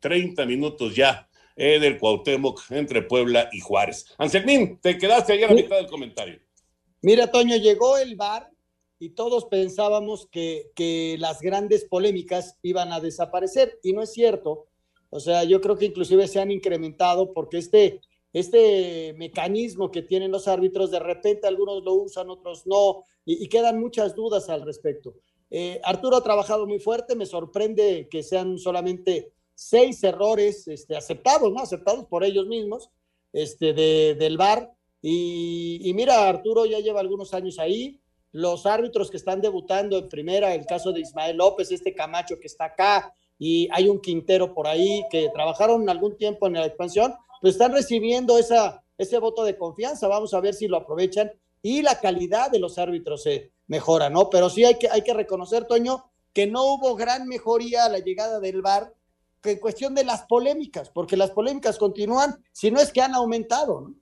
[0.00, 4.06] 30 minutos ya eh, del Cuauhtémoc entre Puebla y Juárez.
[4.16, 6.40] Anselmín, te quedaste ahí a la mitad del comentario.
[7.02, 8.50] Mira, Toño, llegó el VAR
[8.98, 14.69] y todos pensábamos que, que las grandes polémicas iban a desaparecer y no es cierto.
[15.10, 18.00] O sea, yo creo que inclusive se han incrementado porque este,
[18.32, 23.78] este mecanismo que tienen los árbitros, de repente algunos lo usan, otros no, y, quedan
[23.78, 25.14] muchas dudas al respecto.
[25.50, 31.52] Eh, Arturo ha trabajado muy fuerte, me sorprende que sean solamente seis errores este, aceptados,
[31.52, 31.60] ¿no?
[31.60, 32.90] Aceptados por ellos mismos,
[33.32, 38.00] este, de, del VAR, y, mira, Arturo ya lleva algunos años ahí.
[38.32, 42.46] Los árbitros que están debutando en primera, el caso de Ismael López, este Camacho que
[42.46, 47.14] está acá, y hay un Quintero por ahí que trabajaron algún tiempo en la expansión,
[47.40, 50.08] pues están recibiendo esa, ese voto de confianza.
[50.08, 54.28] Vamos a ver si lo aprovechan y la calidad de los árbitros se mejora, ¿no?
[54.28, 58.00] Pero sí hay que, hay que reconocer, Toño, que no hubo gran mejoría a la
[58.00, 58.92] llegada del VAR
[59.42, 63.14] que en cuestión de las polémicas, porque las polémicas continúan, si no es que han
[63.14, 63.94] aumentado, ¿no?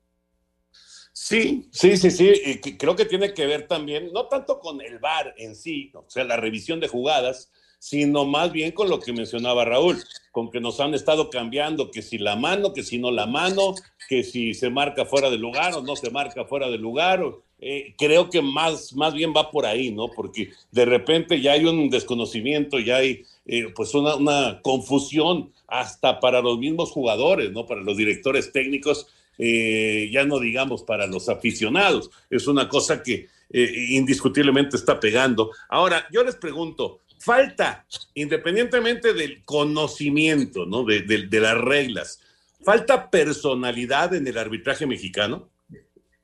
[1.13, 2.33] Sí, sí, sí, sí.
[2.45, 6.05] Y creo que tiene que ver también, no tanto con el VAR en sí, o
[6.09, 9.99] sea, la revisión de jugadas, sino más bien con lo que mencionaba Raúl,
[10.33, 13.75] con que nos han estado cambiando, que si la mano, que si no la mano,
[14.09, 17.23] que si se marca fuera de lugar o no se marca fuera de lugar.
[17.61, 20.09] Eh, creo que más, más bien va por ahí, ¿no?
[20.09, 26.21] Porque de repente ya hay un desconocimiento, ya hay eh, pues una, una, confusión hasta
[26.21, 27.67] para los mismos jugadores, ¿no?
[27.67, 32.11] Para los directores técnicos eh, ya no digamos para los aficionados.
[32.31, 35.53] Es una cosa que indiscutiblemente está pegando.
[35.71, 40.85] Ahora, yo les pregunto, falta, independientemente del conocimiento, ¿no?
[40.85, 42.21] De, las reglas,
[42.65, 45.51] ¿falta personalidad en el arbitraje mexicano?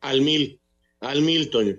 [0.00, 0.60] Al mil,
[1.00, 1.76] al mil, Toño.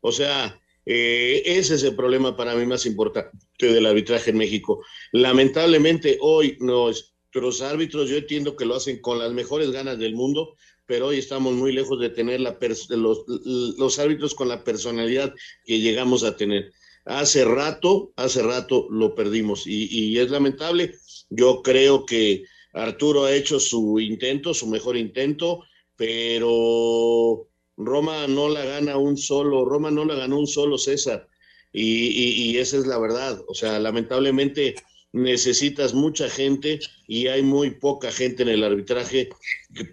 [0.00, 4.84] O sea, eh, ese es el problema para mí más importante del arbitraje en México.
[5.12, 10.56] Lamentablemente hoy nuestros árbitros, yo entiendo que lo hacen con las mejores ganas del mundo,
[10.86, 12.56] pero hoy estamos muy lejos de tener la
[12.90, 16.72] los, los árbitros con la personalidad que llegamos a tener.
[17.06, 20.96] Hace rato, hace rato lo perdimos y, es lamentable.
[21.30, 25.62] Yo creo que Arturo ha hecho su intento, su mejor intento,
[25.94, 31.28] pero Roma no la gana un solo, Roma no la ganó un solo César.
[31.72, 33.40] Y, y, esa es la verdad.
[33.46, 34.74] O sea, lamentablemente
[35.12, 39.28] necesitas mucha gente y hay muy poca gente en el arbitraje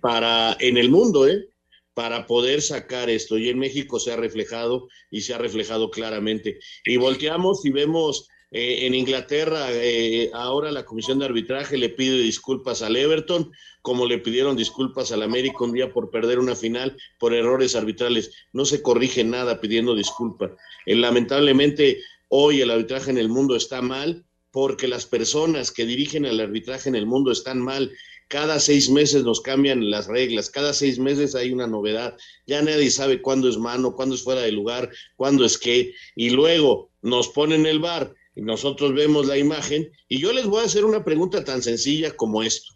[0.01, 1.47] para, en el mundo, ¿eh?
[1.93, 3.37] Para poder sacar esto.
[3.37, 6.59] Y en México se ha reflejado y se ha reflejado claramente.
[6.85, 12.19] Y volteamos y vemos eh, en Inglaterra, eh, ahora la Comisión de Arbitraje le pide
[12.19, 13.51] disculpas al Everton,
[13.81, 18.31] como le pidieron disculpas al América un día por perder una final por errores arbitrales.
[18.53, 20.51] No se corrige nada pidiendo disculpas.
[20.85, 26.25] Eh, lamentablemente, hoy el arbitraje en el mundo está mal porque las personas que dirigen
[26.25, 27.91] el arbitraje en el mundo están mal.
[28.33, 32.17] Cada seis meses nos cambian las reglas, cada seis meses hay una novedad.
[32.47, 35.93] Ya nadie sabe cuándo es mano, cuándo es fuera de lugar, cuándo es qué.
[36.15, 39.87] Y luego nos ponen el bar y nosotros vemos la imagen.
[40.07, 42.73] Y yo les voy a hacer una pregunta tan sencilla como esto.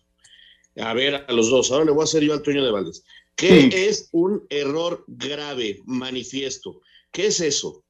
[0.75, 1.71] A ver, a los dos.
[1.71, 3.03] Ahora le voy a hacer yo al Toño de Valdés.
[3.35, 6.81] ¿Qué es un error grave, manifiesto?
[7.11, 7.83] ¿Qué es eso?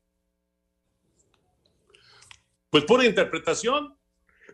[2.70, 3.94] Pues pura interpretación.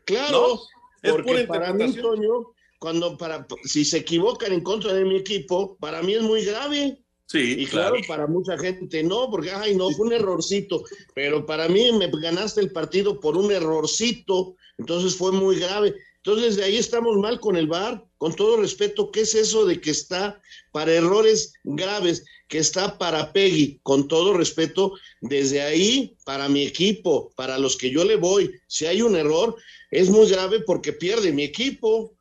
[0.04, 0.62] Claro,
[1.04, 5.78] es porque para mí, Toño, cuando para si se equivocan en contra de mi equipo,
[5.80, 7.00] para mí es muy grave.
[7.28, 10.84] Sí, y claro, para mucha gente no, porque ay, no, fue un errorcito,
[11.16, 15.96] pero para mí me ganaste el partido por un errorcito, entonces fue muy grave.
[16.18, 19.80] Entonces, de ahí estamos mal con el VAR, con todo respeto, ¿qué es eso de
[19.80, 20.42] que está
[20.74, 24.92] para errores graves, que está para Peggy, con todo respeto,
[25.22, 29.56] desde ahí, para mi equipo, para los que yo le voy, si hay un error,
[29.90, 32.14] es muy grave porque pierde mi equipo.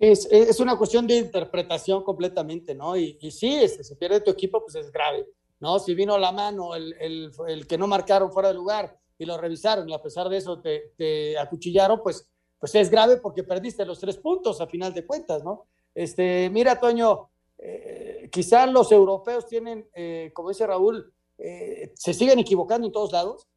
[0.00, 2.96] Es, es una cuestión de interpretación completamente, ¿no?
[2.96, 5.26] Y, y sí, este, si pierde tu equipo, pues es grave,
[5.60, 5.78] ¿no?
[5.78, 9.36] Si vino la mano, el, el, el que no marcaron fuera de lugar y lo
[9.36, 13.86] revisaron y a pesar de eso te, te acuchillaron, pues pues es grave porque perdiste
[13.86, 15.66] los tres puntos a final de cuentas, ¿no?
[15.94, 22.38] Este, mira, Toño, eh, quizás los europeos tienen, eh, como dice Raúl, eh, se siguen
[22.38, 23.48] equivocando en todos lados,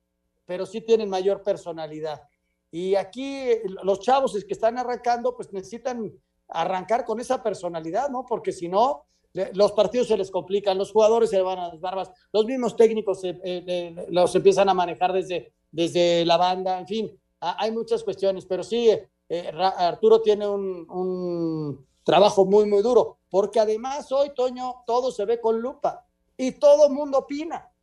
[0.45, 2.21] pero sí tienen mayor personalidad.
[2.71, 3.49] Y aquí
[3.83, 6.11] los chavos que están arrancando, pues necesitan
[6.53, 8.25] arrancar con esa personalidad, ¿no?
[8.25, 9.05] Porque si no,
[9.53, 13.21] los partidos se les complican, los jugadores se van a las barbas, los mismos técnicos
[14.09, 18.89] los empiezan a manejar desde, desde la banda, en fin, hay muchas cuestiones, pero sí,
[19.59, 25.41] Arturo tiene un, un trabajo muy, muy duro, porque además hoy, Toño, todo se ve
[25.41, 26.05] con lupa
[26.37, 27.73] y todo mundo opina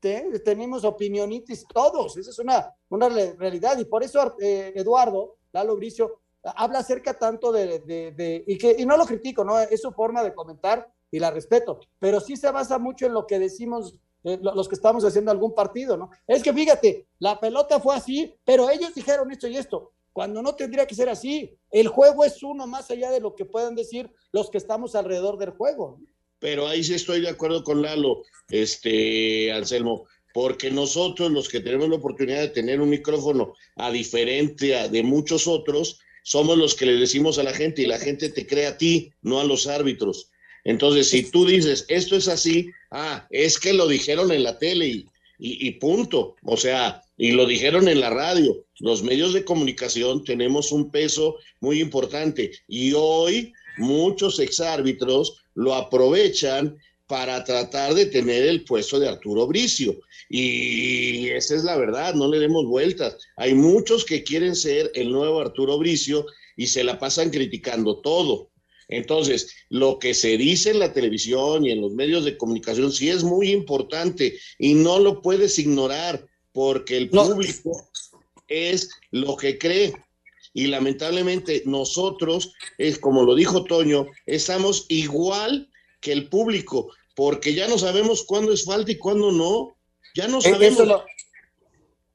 [0.00, 6.20] tenemos opinionitis todos, esa es una, una realidad y por eso eh, Eduardo, Lalo Bricio,
[6.42, 10.22] habla acerca tanto de, de, y que y no lo critico, no es su forma
[10.22, 14.38] de comentar y la respeto, pero sí se basa mucho en lo que decimos eh,
[14.40, 16.10] los que estamos haciendo algún partido, ¿no?
[16.26, 20.54] Es que fíjate, la pelota fue así, pero ellos dijeron esto y esto, cuando no
[20.54, 21.56] tendría que ser así.
[21.70, 25.38] El juego es uno más allá de lo que puedan decir los que estamos alrededor
[25.38, 26.00] del juego.
[26.38, 31.88] pero ahí sí estoy de acuerdo con Lalo, este, Anselmo, porque nosotros los que tenemos
[31.88, 36.94] la oportunidad de tener un micrófono a diferente de muchos otros, somos los que le
[36.94, 40.30] decimos a la gente y la gente te cree a ti, no a los árbitros.
[40.64, 44.86] Entonces, si tú dices, esto es así, ah, es que lo dijeron en la tele
[44.86, 45.06] y,
[45.38, 46.36] y punto.
[46.44, 48.64] O sea, y lo dijeron en la radio.
[48.78, 56.78] Los medios de comunicación tenemos un peso muy importante y hoy muchos exárbitros lo aprovechan
[57.10, 59.98] para tratar de tener el puesto de Arturo Bricio.
[60.28, 63.18] Y esa es la verdad, no le demos vueltas.
[63.36, 66.24] Hay muchos que quieren ser el nuevo Arturo Bricio
[66.56, 68.52] y se la pasan criticando todo.
[68.86, 73.08] Entonces, lo que se dice en la televisión y en los medios de comunicación sí
[73.08, 77.90] es muy importante y no lo puedes ignorar porque el público
[78.46, 79.94] es lo que cree
[80.54, 85.68] y lamentablemente nosotros, es como lo dijo Toño, estamos igual
[86.00, 89.76] que el público, porque ya no sabemos cuándo es falta y cuándo no.
[90.14, 90.80] Ya no e-, sabemos.
[90.80, 91.04] Eso,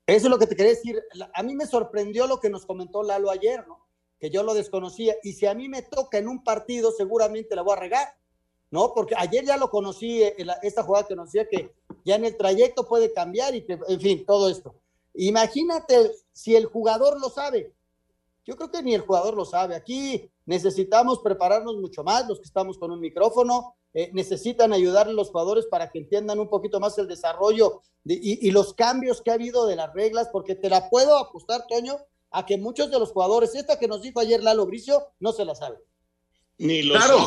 [0.08, 1.02] eso es lo que te quería decir.
[1.34, 3.86] A mí me sorprendió lo que nos comentó Lalo ayer, ¿no?
[4.20, 5.16] Que yo lo desconocía.
[5.24, 8.08] Y si a mí me toca en un partido, seguramente la voy a regar,
[8.72, 8.94] ¿no?
[8.94, 11.72] Porque ayer ya lo conocí, eh, esta jugada que nos decía que
[12.04, 14.76] ya en el trayecto puede cambiar y que, en fin, todo esto.
[15.16, 17.74] Imagínate si el jugador lo sabe.
[18.46, 19.76] Yo creo que ni el jugador lo sabe.
[19.76, 25.14] Aquí necesitamos prepararnos mucho más, los que estamos con un micrófono, eh, necesitan ayudar a
[25.14, 29.34] los jugadores para que entiendan un poquito más el desarrollo y, los cambios que ha
[29.34, 31.98] habido de las reglas, porque te la puedo apostar, Toño,
[32.30, 35.44] a que muchos de los jugadores, esta que nos dijo ayer Lalo Bricio, no se
[35.44, 35.80] la saben.
[36.60, 37.26] Ni los claro,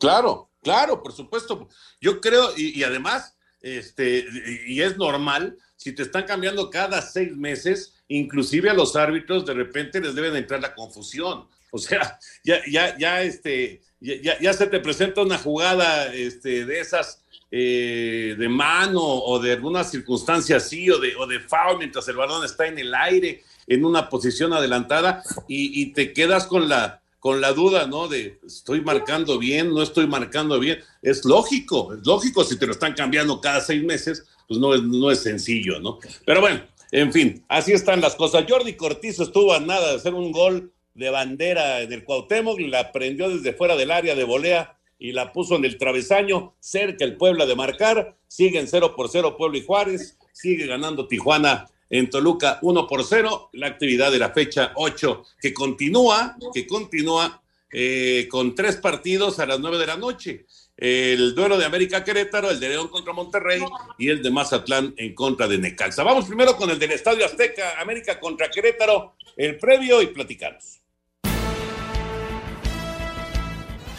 [0.00, 1.68] Claro, claro, por supuesto.
[2.00, 4.24] Yo creo, y, y además, este,
[4.66, 9.54] y es normal, si te están cambiando cada seis meses, inclusive a los árbitros de
[9.54, 11.46] repente les deben entrar la confusión.
[11.70, 16.80] O sea, ya, ya, ya, este, ya, ya se te presenta una jugada este, de
[16.80, 22.08] esas eh, de mano o de alguna circunstancia así o de, o de foul mientras
[22.08, 26.68] el balón está en el aire, en una posición adelantada y, y te quedas con
[26.68, 28.06] la, con la duda, ¿no?
[28.06, 30.80] De estoy marcando bien, no estoy marcando bien.
[31.00, 34.82] Es lógico, es lógico si te lo están cambiando cada seis meses, pues no es,
[34.82, 35.98] no es sencillo, ¿no?
[36.26, 38.44] Pero bueno, en fin, así están las cosas.
[38.48, 43.28] Jordi Cortizo estuvo a nada de hacer un gol de bandera del Cuauhtémoc, la prendió
[43.28, 47.46] desde fuera del área de volea y la puso en el travesaño, cerca el Puebla
[47.46, 48.16] de marcar.
[48.28, 53.50] Siguen 0 por 0 Puebla y Juárez, sigue ganando Tijuana en Toluca 1 por 0.
[53.52, 57.42] La actividad de la fecha 8 que continúa, que continúa
[57.74, 62.50] eh, con tres partidos a las 9 de la noche el duelo de América Querétaro,
[62.50, 63.62] el de León contra Monterrey
[63.98, 66.02] y el de Mazatlán en contra de Necaxa.
[66.02, 70.83] Vamos primero con el del Estadio Azteca, América contra Querétaro, el previo y platicamos.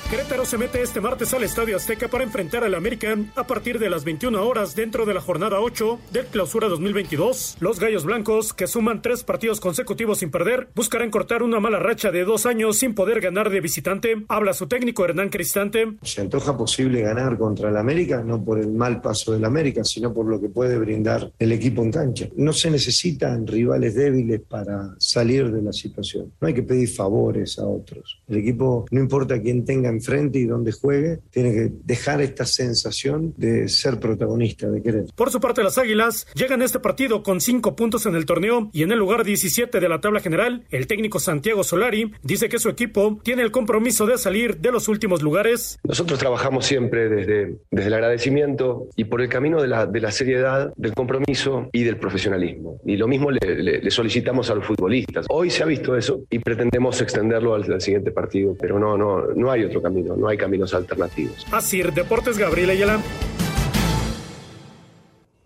[0.10, 3.90] Querétaro se mete este martes al Estadio Azteca para enfrentar al América a partir de
[3.90, 7.58] las 21 horas dentro de la jornada 8 del Clausura 2022.
[7.60, 12.12] Los Gallos Blancos, que suman tres partidos consecutivos sin perder, buscarán cortar una mala racha
[12.12, 14.24] de dos años sin poder ganar de visitante.
[14.28, 15.94] Habla su técnico Hernán Cristante.
[16.04, 20.14] Se antoja posible ganar contra el América, no por el mal paso del América, sino
[20.14, 22.28] por lo que puede brindar el equipo en cancha.
[22.36, 26.32] No se necesitan rivales débiles para salir de la situación.
[26.40, 28.22] No hay que pedir favores a otros.
[28.28, 33.34] El equipo, no importa quién tenga enfrente y donde juegue, tiene que dejar esta sensación
[33.38, 35.06] de ser protagonista, de querer.
[35.16, 38.70] Por su parte, las Águilas llegan a este partido con cinco puntos en el torneo
[38.74, 42.60] y en el lugar 17 de la tabla general, el técnico Santiago Solari dice que
[42.60, 45.78] su equipo tiene el compromiso de salir de los últimos lugares.
[45.84, 50.12] Nosotros trabajamos siempre desde, desde el agradecimiento y por el camino de la, de la
[50.12, 52.80] seriedad, del compromiso y del profesionalismo.
[52.86, 55.26] Y lo mismo le, solicitamos a los futbolistas.
[55.30, 59.28] Hoy se ha visto eso y pretendemos extenderlo al, al siguiente partido, pero no, no,
[59.36, 61.46] no hay otro camino, no hay caminos alternativos.
[61.52, 63.00] Así, Deportes Gabriel Ayala.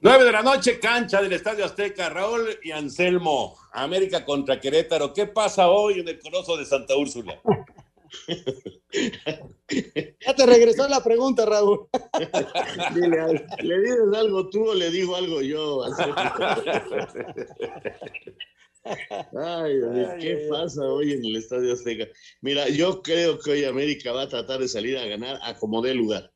[0.01, 5.13] 9 de la noche, cancha del Estadio Azteca, Raúl y Anselmo, América contra Querétaro.
[5.13, 7.37] ¿Qué pasa hoy en el Coloso de Santa Úrsula?
[9.69, 11.89] ya te regresó la pregunta, Raúl.
[13.61, 15.83] ¿le dices algo tú o le digo algo yo?
[18.83, 19.73] Ay,
[20.19, 22.07] ¿qué pasa hoy en el Estadio Azteca?
[22.41, 25.81] Mira, yo creo que hoy América va a tratar de salir a ganar a como
[25.81, 26.31] dé lugar.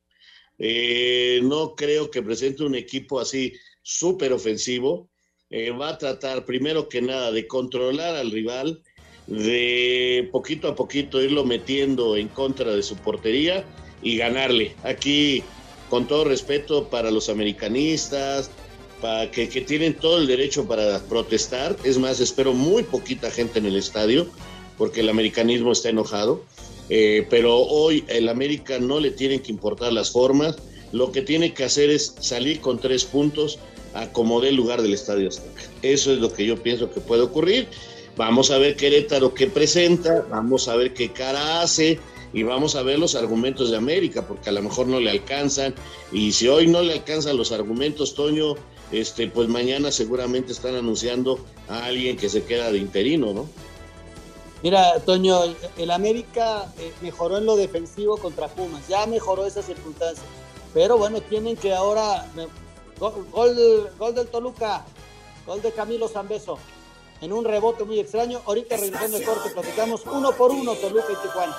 [0.60, 5.10] Eh, no creo que presente un equipo así súper ofensivo.
[5.50, 8.82] Eh, va a tratar primero que nada de controlar al rival,
[9.28, 13.66] de poquito a poquito irlo metiendo en contra de su portería
[14.02, 14.76] y ganarle.
[14.84, 15.44] Aquí,
[15.90, 18.52] con todo respeto para los americanistas,
[19.04, 23.66] para que, tienen todo el derecho para protestar, es más, espero muy poquita gente en
[23.66, 24.28] el estadio,
[24.78, 26.42] porque el americanismo está enojado.
[26.88, 30.56] Eh, pero hoy el América no le tienen que importar las formas,
[30.94, 33.60] lo que tiene que hacer es salir con tres puntos
[33.94, 35.64] a como dé lugar del Estadio Azteca.
[35.82, 37.68] Eso es lo que yo pienso que puede ocurrir
[38.16, 42.00] Vamos a ver Querétaro qué presenta, vamos a ver qué cara hace
[42.32, 45.74] y vamos a ver los argumentos de América, porque a lo mejor no le alcanzan.
[46.12, 48.56] Y si hoy no le alcanzan los argumentos, Toño,
[48.94, 53.50] este, pues mañana seguramente están anunciando a alguien que se queda de interino, ¿no?
[54.62, 55.40] Mira, Toño,
[55.78, 60.24] el América eh, mejoró en lo defensivo contra Pumas, ya mejoró esa circunstancia.
[60.74, 62.26] Pero bueno, tienen que ahora.
[63.00, 64.86] Gol, gol, gol del Toluca,
[65.46, 66.58] gol de Camilo Zambeso
[67.22, 68.42] en un rebote muy extraño.
[68.46, 71.56] Ahorita regresando el corte, platicamos uno por uno Toluca y Tijuana.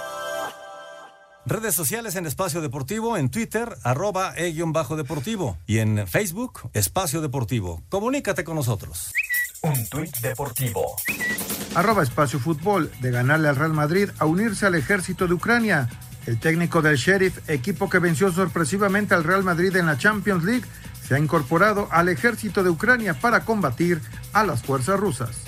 [1.46, 7.82] Redes sociales en Espacio Deportivo, en Twitter, arroba e-deportivo y en Facebook, Espacio Deportivo.
[7.90, 9.12] Comunícate con nosotros.
[9.60, 10.96] Un tuit deportivo.
[11.74, 15.90] Arroba Espacio Fútbol, de ganarle al Real Madrid a unirse al ejército de Ucrania.
[16.26, 20.64] El técnico del Sheriff, equipo que venció sorpresivamente al Real Madrid en la Champions League,
[21.06, 24.00] se ha incorporado al ejército de Ucrania para combatir
[24.32, 25.44] a las fuerzas rusas.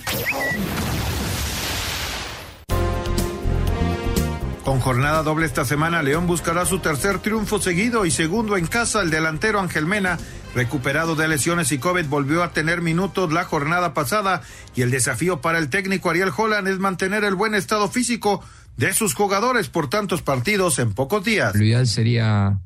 [4.66, 9.00] Con jornada doble esta semana, León buscará su tercer triunfo seguido y segundo en casa.
[9.00, 10.18] El delantero Ángel Mena,
[10.56, 14.42] recuperado de lesiones y COVID, volvió a tener minutos la jornada pasada
[14.74, 18.42] y el desafío para el técnico Ariel Holland es mantener el buen estado físico
[18.76, 21.54] de sus jugadores por tantos partidos en pocos días.
[21.54, 22.58] Lo ideal sería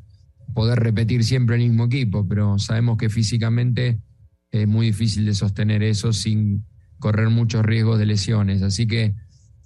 [0.54, 4.00] poder repetir siempre el mismo equipo, pero sabemos que físicamente
[4.50, 6.64] es muy difícil de sostener eso sin
[6.98, 8.62] correr muchos riesgos de lesiones.
[8.62, 9.14] Así que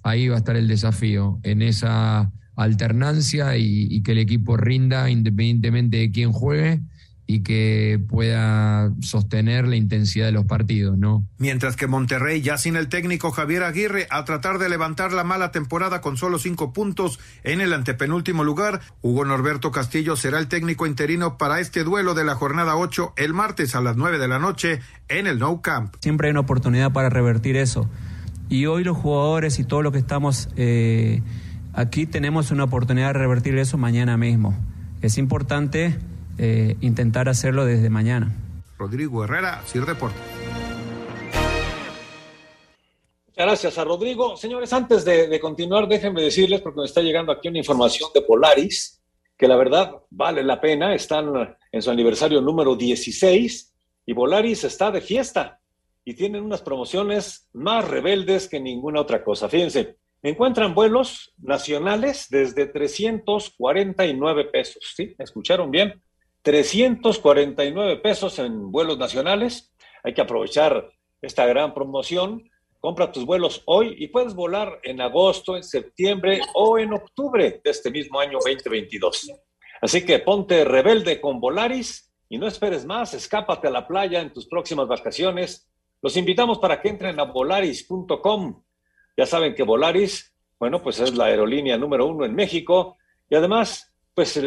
[0.05, 5.09] ahí va a estar el desafío, en esa alternancia y, y que el equipo rinda
[5.09, 6.81] independientemente de quién juegue
[7.27, 11.25] y que pueda sostener la intensidad de los partidos, ¿no?
[11.37, 15.51] Mientras que Monterrey, ya sin el técnico Javier Aguirre, a tratar de levantar la mala
[15.51, 20.85] temporada con solo cinco puntos en el antepenúltimo lugar, Hugo Norberto Castillo será el técnico
[20.85, 24.37] interino para este duelo de la jornada 8 el martes a las 9 de la
[24.37, 25.95] noche en el Nou Camp.
[26.01, 27.89] Siempre hay una oportunidad para revertir eso.
[28.49, 31.21] Y hoy los jugadores y todos los que estamos eh,
[31.73, 34.55] aquí tenemos una oportunidad de revertir eso mañana mismo.
[35.01, 35.97] Es importante
[36.37, 38.35] eh, intentar hacerlo desde mañana.
[38.77, 40.21] Rodrigo Herrera, Sir Deportes.
[43.27, 44.37] Muchas gracias a Rodrigo.
[44.37, 49.01] Señores, antes de, continuar, déjenme decirles, porque me está llegando aquí una información de Polaris,
[49.37, 50.93] que la verdad vale la pena.
[50.93, 53.73] Están en su aniversario número 16
[54.05, 55.59] y Polaris está de fiesta
[56.05, 59.49] y tienen unas promociones más rebeldes que ninguna otra cosa.
[59.49, 64.93] Fíjense, encuentran vuelos nacionales desde 349 pesos.
[64.95, 65.15] ¿Sí?
[65.17, 66.01] ¿Escucharon bien?
[66.43, 69.73] 349 pesos en vuelos nacionales.
[70.03, 70.91] Hay que aprovechar
[71.23, 72.47] esta gran promoción.
[72.79, 77.71] Compra tus vuelos hoy y puedes volar en agosto, en septiembre o en octubre de
[77.71, 79.31] este mismo año 2022.
[79.81, 84.31] Así que ponte rebelde con Volaris y no esperes más, escápate a la playa en
[84.31, 85.67] tus próximas vacaciones.
[86.05, 88.61] Los invitamos para que entren a volaris.com.
[89.17, 92.97] Ya saben que Volaris, bueno, pues es la aerolínea número uno en México
[93.27, 94.39] y además, pues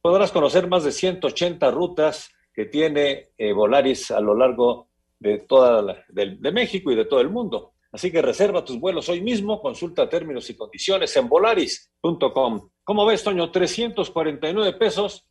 [0.00, 4.88] podrás conocer más de 180 rutas que tiene eh, Volaris a lo largo
[5.20, 7.74] de toda de, México y de todo el mundo.
[7.92, 12.68] Así que reserva tus vuelos hoy mismo, consulta términos y condiciones en volaris.com.
[12.82, 13.52] ¿Cómo ves, Toño?
[13.52, 15.24] 349 pesos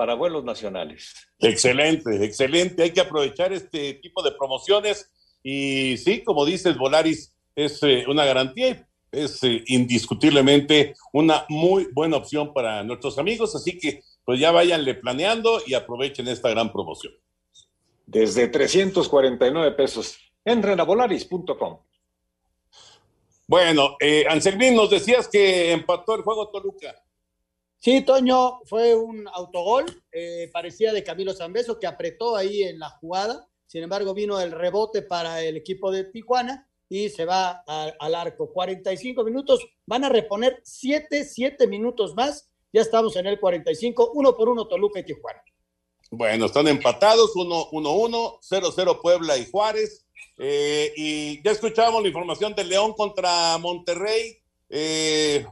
[0.00, 1.12] para vuelos nacionales.
[1.38, 2.82] Excelente, excelente.
[2.84, 8.24] Hay que aprovechar este tipo de promociones y sí, como dices, Volaris es eh, una
[8.24, 14.50] garantía es eh, indiscutiblemente una muy buena opción para nuestros amigos, así que pues ya
[14.50, 17.12] váyanle planeando y aprovechen esta gran promoción.
[18.06, 21.78] Desde 349 pesos en renavolaris.com.
[23.46, 26.96] Bueno, eh, Anselmín, nos decías que empató el juego Toluca.
[27.82, 32.90] Sí, Toño, fue un autogol, eh, parecía de Camilo Zambeso, que apretó ahí en la
[32.90, 38.14] jugada, sin embargo vino el rebote para el equipo de Tijuana y se va al
[38.14, 38.52] arco.
[38.52, 42.50] 45 minutos, van a reponer 7, 7 minutos más.
[42.70, 45.42] Ya estamos en el 45, uno por uno Toluca y Tijuana.
[46.10, 50.06] Bueno, están empatados, 1-1, 0-0 Puebla y Juárez.
[50.36, 54.36] Eh, y ya escuchábamos la información de León contra Monterrey.
[54.68, 55.46] Eh,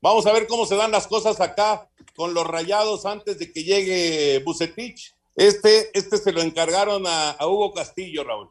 [0.00, 3.64] vamos a ver cómo se dan las cosas acá con los rayados antes de que
[3.64, 5.14] llegue Bucetich.
[5.36, 8.50] Este, este se lo encargaron a, a Hugo Castillo, Raúl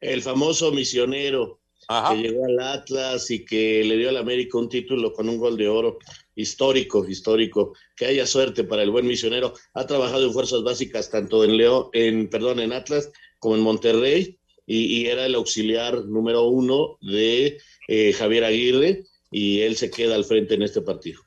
[0.00, 5.12] el famoso misionero que llegó al Atlas y que le dio al América un título
[5.12, 5.98] con un gol de oro
[6.34, 7.74] histórico, histórico.
[7.94, 9.52] Que haya suerte para el buen misionero.
[9.74, 14.38] Ha trabajado en fuerzas básicas tanto en León, en perdón, en Atlas como en Monterrey
[14.66, 19.04] y, era el auxiliar número uno de eh, Javier Aguirre
[19.36, 21.20] y él se queda al frente en este partido.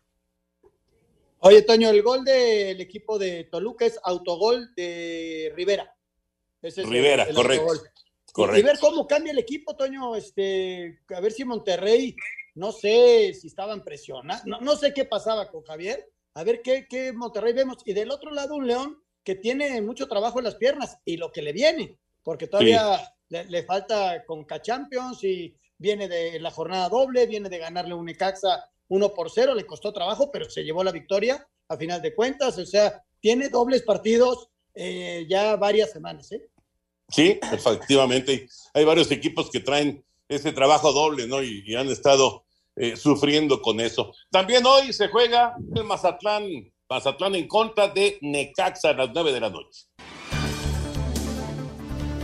[1.40, 5.94] Oye, Toño, el gol del equipo de Toluca es autogol de Rivera.
[6.62, 7.74] Rivera, correcto.
[8.56, 10.16] Y ver cómo cambia el equipo, Toño.
[10.16, 12.16] Este, a ver si Monterrey,
[12.56, 16.10] no sé si estaban presionados, no, sé qué pasaba con Javier.
[16.36, 17.80] A ver qué, qué Monterrey vemos.
[17.84, 21.34] Y del otro lado, un León que tiene mucho trabajo en las piernas y lo
[21.34, 27.28] que le viene, porque todavía le, falta con Champions y viene de la jornada doble,
[27.28, 30.92] viene de ganarle un Necaxa 1 por 0, le costó trabajo, pero se llevó la
[30.92, 32.58] victoria a final de cuentas.
[32.58, 36.48] O sea, tiene dobles partidos eh, ya varias semanas, ¿eh?
[37.10, 38.48] Sí, efectivamente.
[38.74, 41.42] Hay varios equipos que traen ese trabajo doble, ¿no?
[41.42, 44.14] Y, han estado eh, sufriendo con eso.
[44.30, 46.46] También hoy se juega el Mazatlán,
[46.90, 49.88] Mazatlán en contra de Necaxa a las nueve de la noche.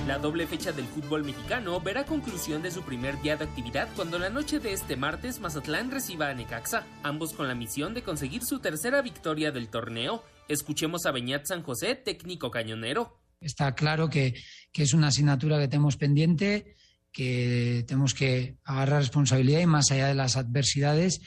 [0.08, 4.20] La doble fecha del fútbol mexicano verá conclusión de su primer día de actividad cuando
[4.20, 8.44] la noche de este martes Mazatlán reciba a Necaxa, ambos con la misión de conseguir
[8.44, 10.22] su tercera victoria del torneo.
[10.50, 13.22] Escuchemos a Beñat San José, técnico cañonero.
[13.40, 14.34] Está claro que,
[14.74, 16.76] es una asignatura que tenemos pendiente,
[17.14, 21.22] que tenemos que agarrar responsabilidad y más allá de las adversidades,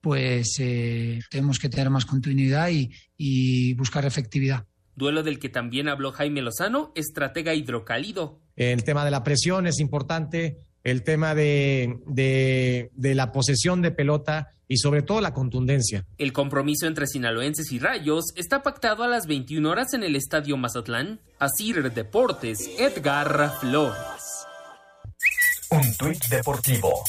[0.00, 4.64] pues eh, tenemos que tener más continuidad y, buscar efectividad.
[4.98, 8.40] Duelo del que también habló Jaime Lozano, estratega hidrocálido.
[8.56, 14.54] El tema de la presión es importante, el tema de, de la posesión de pelota
[14.68, 16.04] y sobre todo la contundencia.
[16.18, 20.56] El compromiso entre sinaloenses y rayos está pactado a las 21 horas en el Estadio
[20.56, 21.20] Mazatlán.
[21.38, 24.46] Asir Deportes, Edgar Flores.
[25.70, 27.04] Un tuit deportivo.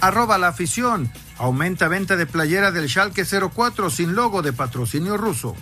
[0.00, 1.10] Arroba la afición.
[1.38, 5.56] Aumenta venta de playera del Schalke 04 sin logo de patrocinio ruso.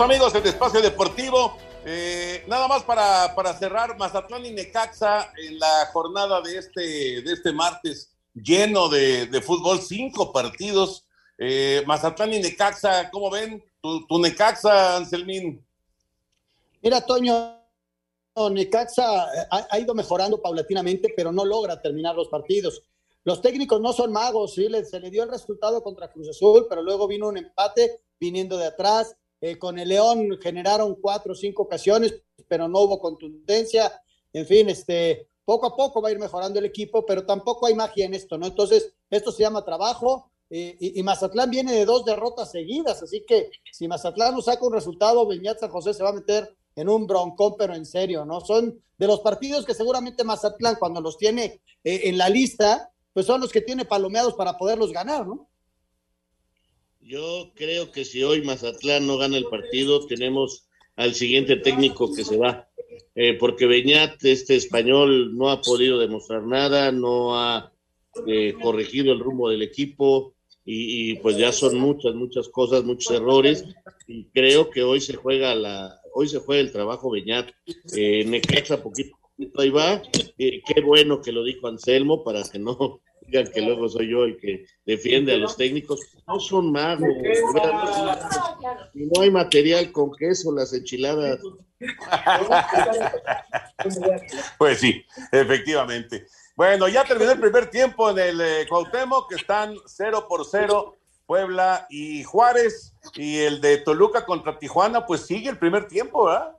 [0.00, 1.56] Amigos, el espacio deportivo.
[1.84, 7.32] Eh, nada más para, para, cerrar, Mazatlán y Necaxa en la jornada de este, de
[7.32, 11.06] este martes, lleno de, fútbol, cinco partidos.
[11.36, 13.64] Eh, Mazatlán y Necaxa, ¿cómo ven?
[13.80, 15.64] ¿Tu, Necaxa, Anselmín?
[16.82, 17.56] Mira, Toño,
[18.50, 22.82] Necaxa ha, ido mejorando paulatinamente, pero no logra terminar los partidos.
[23.24, 26.82] Los técnicos no son magos, sí, se le dio el resultado contra Cruz Azul, pero
[26.82, 31.62] luego vino un empate viniendo de atrás eh, con el León generaron cuatro o cinco
[31.62, 33.92] ocasiones, pero no hubo contundencia.
[34.32, 37.74] En fin, este, poco a poco va a ir mejorando el equipo, pero tampoco hay
[37.74, 38.46] magia en esto, ¿no?
[38.46, 40.30] Entonces, esto se llama trabajo.
[40.50, 44.72] Eh, y, Mazatlán viene de dos derrotas seguidas, así que si Mazatlán no saca un
[44.72, 48.40] resultado, Beñat San José se va a meter en un broncón, pero en serio, ¿no?
[48.40, 53.26] Son de los partidos que seguramente Mazatlán, cuando los tiene eh, en la lista, pues
[53.26, 55.48] son los que tiene palomeados para poderlos ganar, ¿no?
[57.08, 62.22] Yo creo que si hoy Mazatlán no gana el partido, tenemos al siguiente técnico que
[62.22, 62.68] se va.
[63.14, 67.72] Eh, porque Beñat, este español, no ha podido demostrar nada, no ha
[68.26, 70.34] eh, corregido el rumbo del equipo
[70.66, 73.64] y, pues ya son muchas, muchas cosas, muchos errores.
[74.06, 77.48] Y creo que hoy se juega la, hoy se juega el trabajo Beñat.
[77.96, 80.02] Eh, Necaxa poquito, poquito ahí va.
[80.36, 84.24] Eh, qué bueno que lo dijo Anselmo para que no digan que luego soy yo
[84.24, 86.00] el que defiende a los técnicos.
[86.26, 87.08] No son magos.
[88.94, 91.40] Y no hay material con queso, las enchiladas.
[94.58, 96.26] Pues sí, efectivamente.
[96.56, 100.98] Bueno, ya terminó el primer tiempo en el eh, Cuauhtémoc, que están 0 por 0
[101.24, 102.94] Puebla y Juárez.
[103.14, 106.56] Y el de Toluca contra Tijuana, pues sigue el primer tiempo, ¿verdad?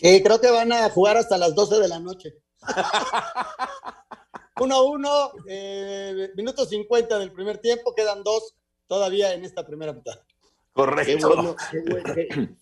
[0.00, 2.34] creo que van a jugar hasta las 12 de la noche.
[4.58, 8.54] 1-1, eh, minuto 50 del primer tiempo, quedan dos
[8.86, 10.18] todavía en esta primera mitad.
[10.78, 11.56] Correcto.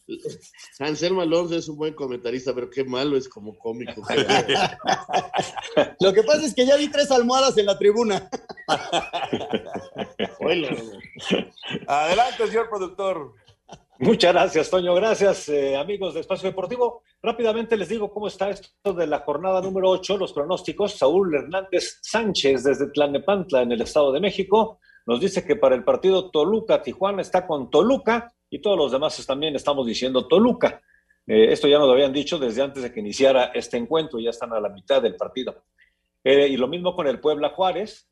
[0.79, 4.01] Anselmo Alonso es un buen comentarista, pero qué malo es como cómico.
[6.01, 8.31] Lo que pasa es que ya vi tres almohadas en la tribuna.
[11.87, 13.35] Adelante, señor productor.
[13.99, 14.95] Muchas gracias, Toño.
[14.95, 17.03] Gracias, eh, amigos de Espacio Deportivo.
[17.23, 20.99] Rápidamente les digo cómo está esto de la jornada número 8, los pronósticos.
[20.99, 25.83] Saúl Hernández Sánchez desde Tlanepantla, en el Estado de México, nos dice que para el
[25.83, 30.83] partido Toluca-Tijuana está con Toluca y todos los demás también estamos diciendo Toluca.
[31.27, 34.31] Eh, esto ya nos lo habían dicho desde antes de que iniciara este encuentro, ya
[34.31, 35.65] están a la mitad del partido.
[36.23, 38.11] Eh, y lo mismo con el Puebla Juárez,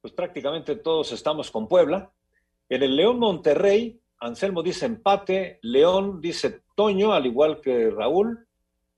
[0.00, 2.10] pues prácticamente todos estamos con Puebla.
[2.70, 8.46] En el León Monterrey, Anselmo dice empate, León dice Toño, al igual que Raúl,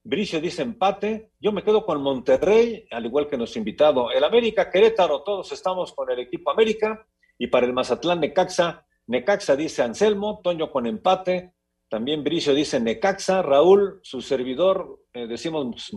[0.05, 4.71] Bricio dice empate, yo me quedo con Monterrey, al igual que nuestro invitado, el América
[4.71, 7.07] Querétaro, todos estamos con el equipo América,
[7.37, 11.53] y para el Mazatlán Necaxa, Necaxa dice Anselmo, Toño con empate,
[11.89, 15.91] también Bricio dice Necaxa, Raúl, su servidor, eh, decimos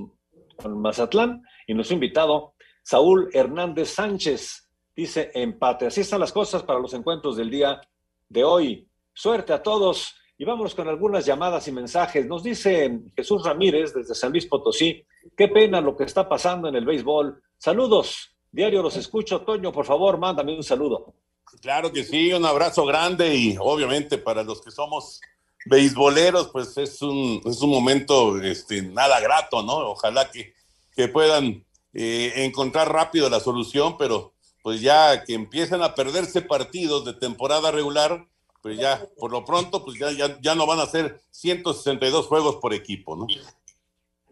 [0.58, 5.88] con Mazatlán, y nuestro invitado, Saúl Hernández Sánchez, dice empate.
[5.88, 7.82] Así están las cosas para los encuentros del día
[8.30, 8.88] de hoy.
[9.14, 12.26] Suerte a todos y vamos con algunas llamadas y mensajes.
[12.26, 15.06] Nos dice Jesús Ramírez desde San Luis Potosí,
[15.38, 17.42] qué pena lo que está pasando en el béisbol.
[17.58, 19.42] Saludos, diario los escucho.
[19.42, 21.14] Toño, por favor, mándame un saludo.
[21.62, 25.22] Claro que sí, un abrazo grande y obviamente para los que somos
[25.66, 29.92] beisboleros, pues es un, es un momento este, nada grato, ¿no?
[29.92, 30.54] Ojalá que,
[30.96, 34.34] que puedan eh, encontrar rápido la solución, pero
[34.64, 38.28] pues ya que empiecen a perderse partidos de temporada regular,
[38.62, 42.58] pues ya, por lo pronto, pues ya, ya, ya no van a ser 162 juegos
[42.58, 43.28] por equipo, ¿no?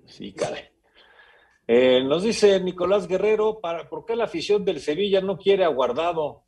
[0.06, 0.64] Sí, caray.
[1.68, 6.44] Eh, nos dice Nicolás Guerrero, ¿para, ¿por qué la afición del Sevilla no quiere aguardado?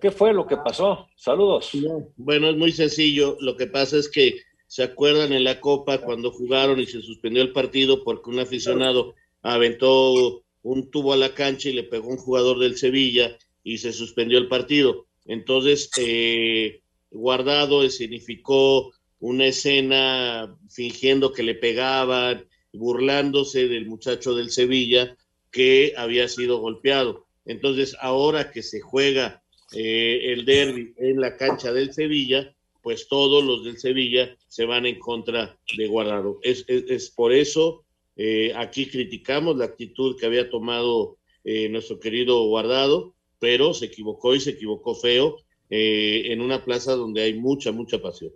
[0.00, 1.08] ¿Qué fue lo que pasó?
[1.16, 1.70] Saludos.
[2.16, 3.36] Bueno, es muy sencillo.
[3.40, 7.42] Lo que pasa es que se acuerdan en la Copa cuando jugaron y se suspendió
[7.42, 12.18] el partido porque un aficionado aventó un tubo a la cancha y le pegó un
[12.18, 15.06] jugador del Sevilla y se suspendió el partido.
[15.24, 25.16] Entonces, eh, Guardado significó una escena fingiendo que le pegaban, burlándose del muchacho del Sevilla
[25.50, 27.26] que había sido golpeado.
[27.44, 29.42] Entonces, ahora que se juega
[29.72, 34.86] eh, el derby en la cancha del Sevilla, pues todos los del Sevilla se van
[34.86, 36.38] en contra de Guardado.
[36.42, 37.84] Es, por eso
[38.16, 44.34] eh, aquí criticamos la actitud que había tomado eh, nuestro querido Guardado, pero se equivocó
[44.34, 45.36] y se equivocó feo
[45.70, 48.32] eh, en una plaza donde hay mucha, mucha pasión.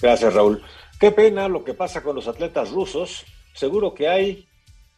[0.00, 0.62] Gracias, Raúl.
[1.00, 3.24] Qué pena lo que pasa con los atletas rusos.
[3.54, 4.48] Seguro que hay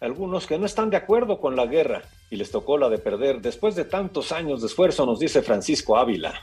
[0.01, 3.41] algunos que no están de acuerdo con la guerra y les tocó la de perder
[3.41, 6.34] después de tantos años de esfuerzo, nos dice Francisco Ávila.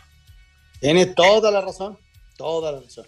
[0.80, 1.98] Tiene toda la razón,
[2.38, 3.06] toda la razón.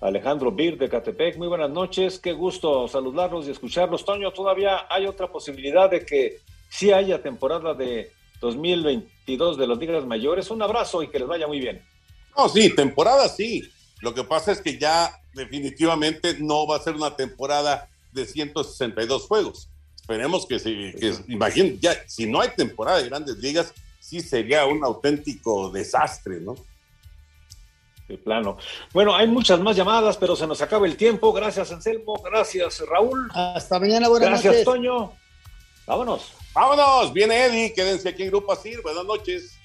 [0.00, 4.04] Alejandro Bir de Catepec, muy buenas noches, qué gusto saludarlos y escucharlos.
[4.04, 10.04] Toño, todavía hay otra posibilidad de que sí haya temporada de 2022 de los ligas
[10.06, 10.50] mayores.
[10.50, 11.82] Un abrazo y que les vaya muy bien.
[12.36, 13.68] No, sí, temporada sí.
[14.00, 19.26] Lo que pasa es que ya definitivamente no va a ser una temporada de 162
[19.26, 19.68] juegos.
[19.96, 24.82] Esperemos que se, que, ya, si no hay temporada de grandes ligas, sí sería un
[24.84, 26.56] auténtico desastre, ¿no?
[28.08, 28.56] De plano.
[28.94, 31.30] Bueno, hay muchas más llamadas, pero se nos acaba el tiempo.
[31.32, 32.14] Gracias, Anselmo.
[32.24, 33.28] Gracias, Raúl.
[33.34, 34.64] Hasta mañana, buenas Gracias, noches.
[34.64, 35.12] Toño.
[35.88, 36.34] Vámonos.
[36.52, 39.58] Vámonos, viene Eddie, quédense aquí en Grupo Asir, buenas noches.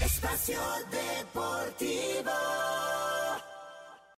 [0.00, 0.60] Espacio
[0.92, 2.30] Deportivo.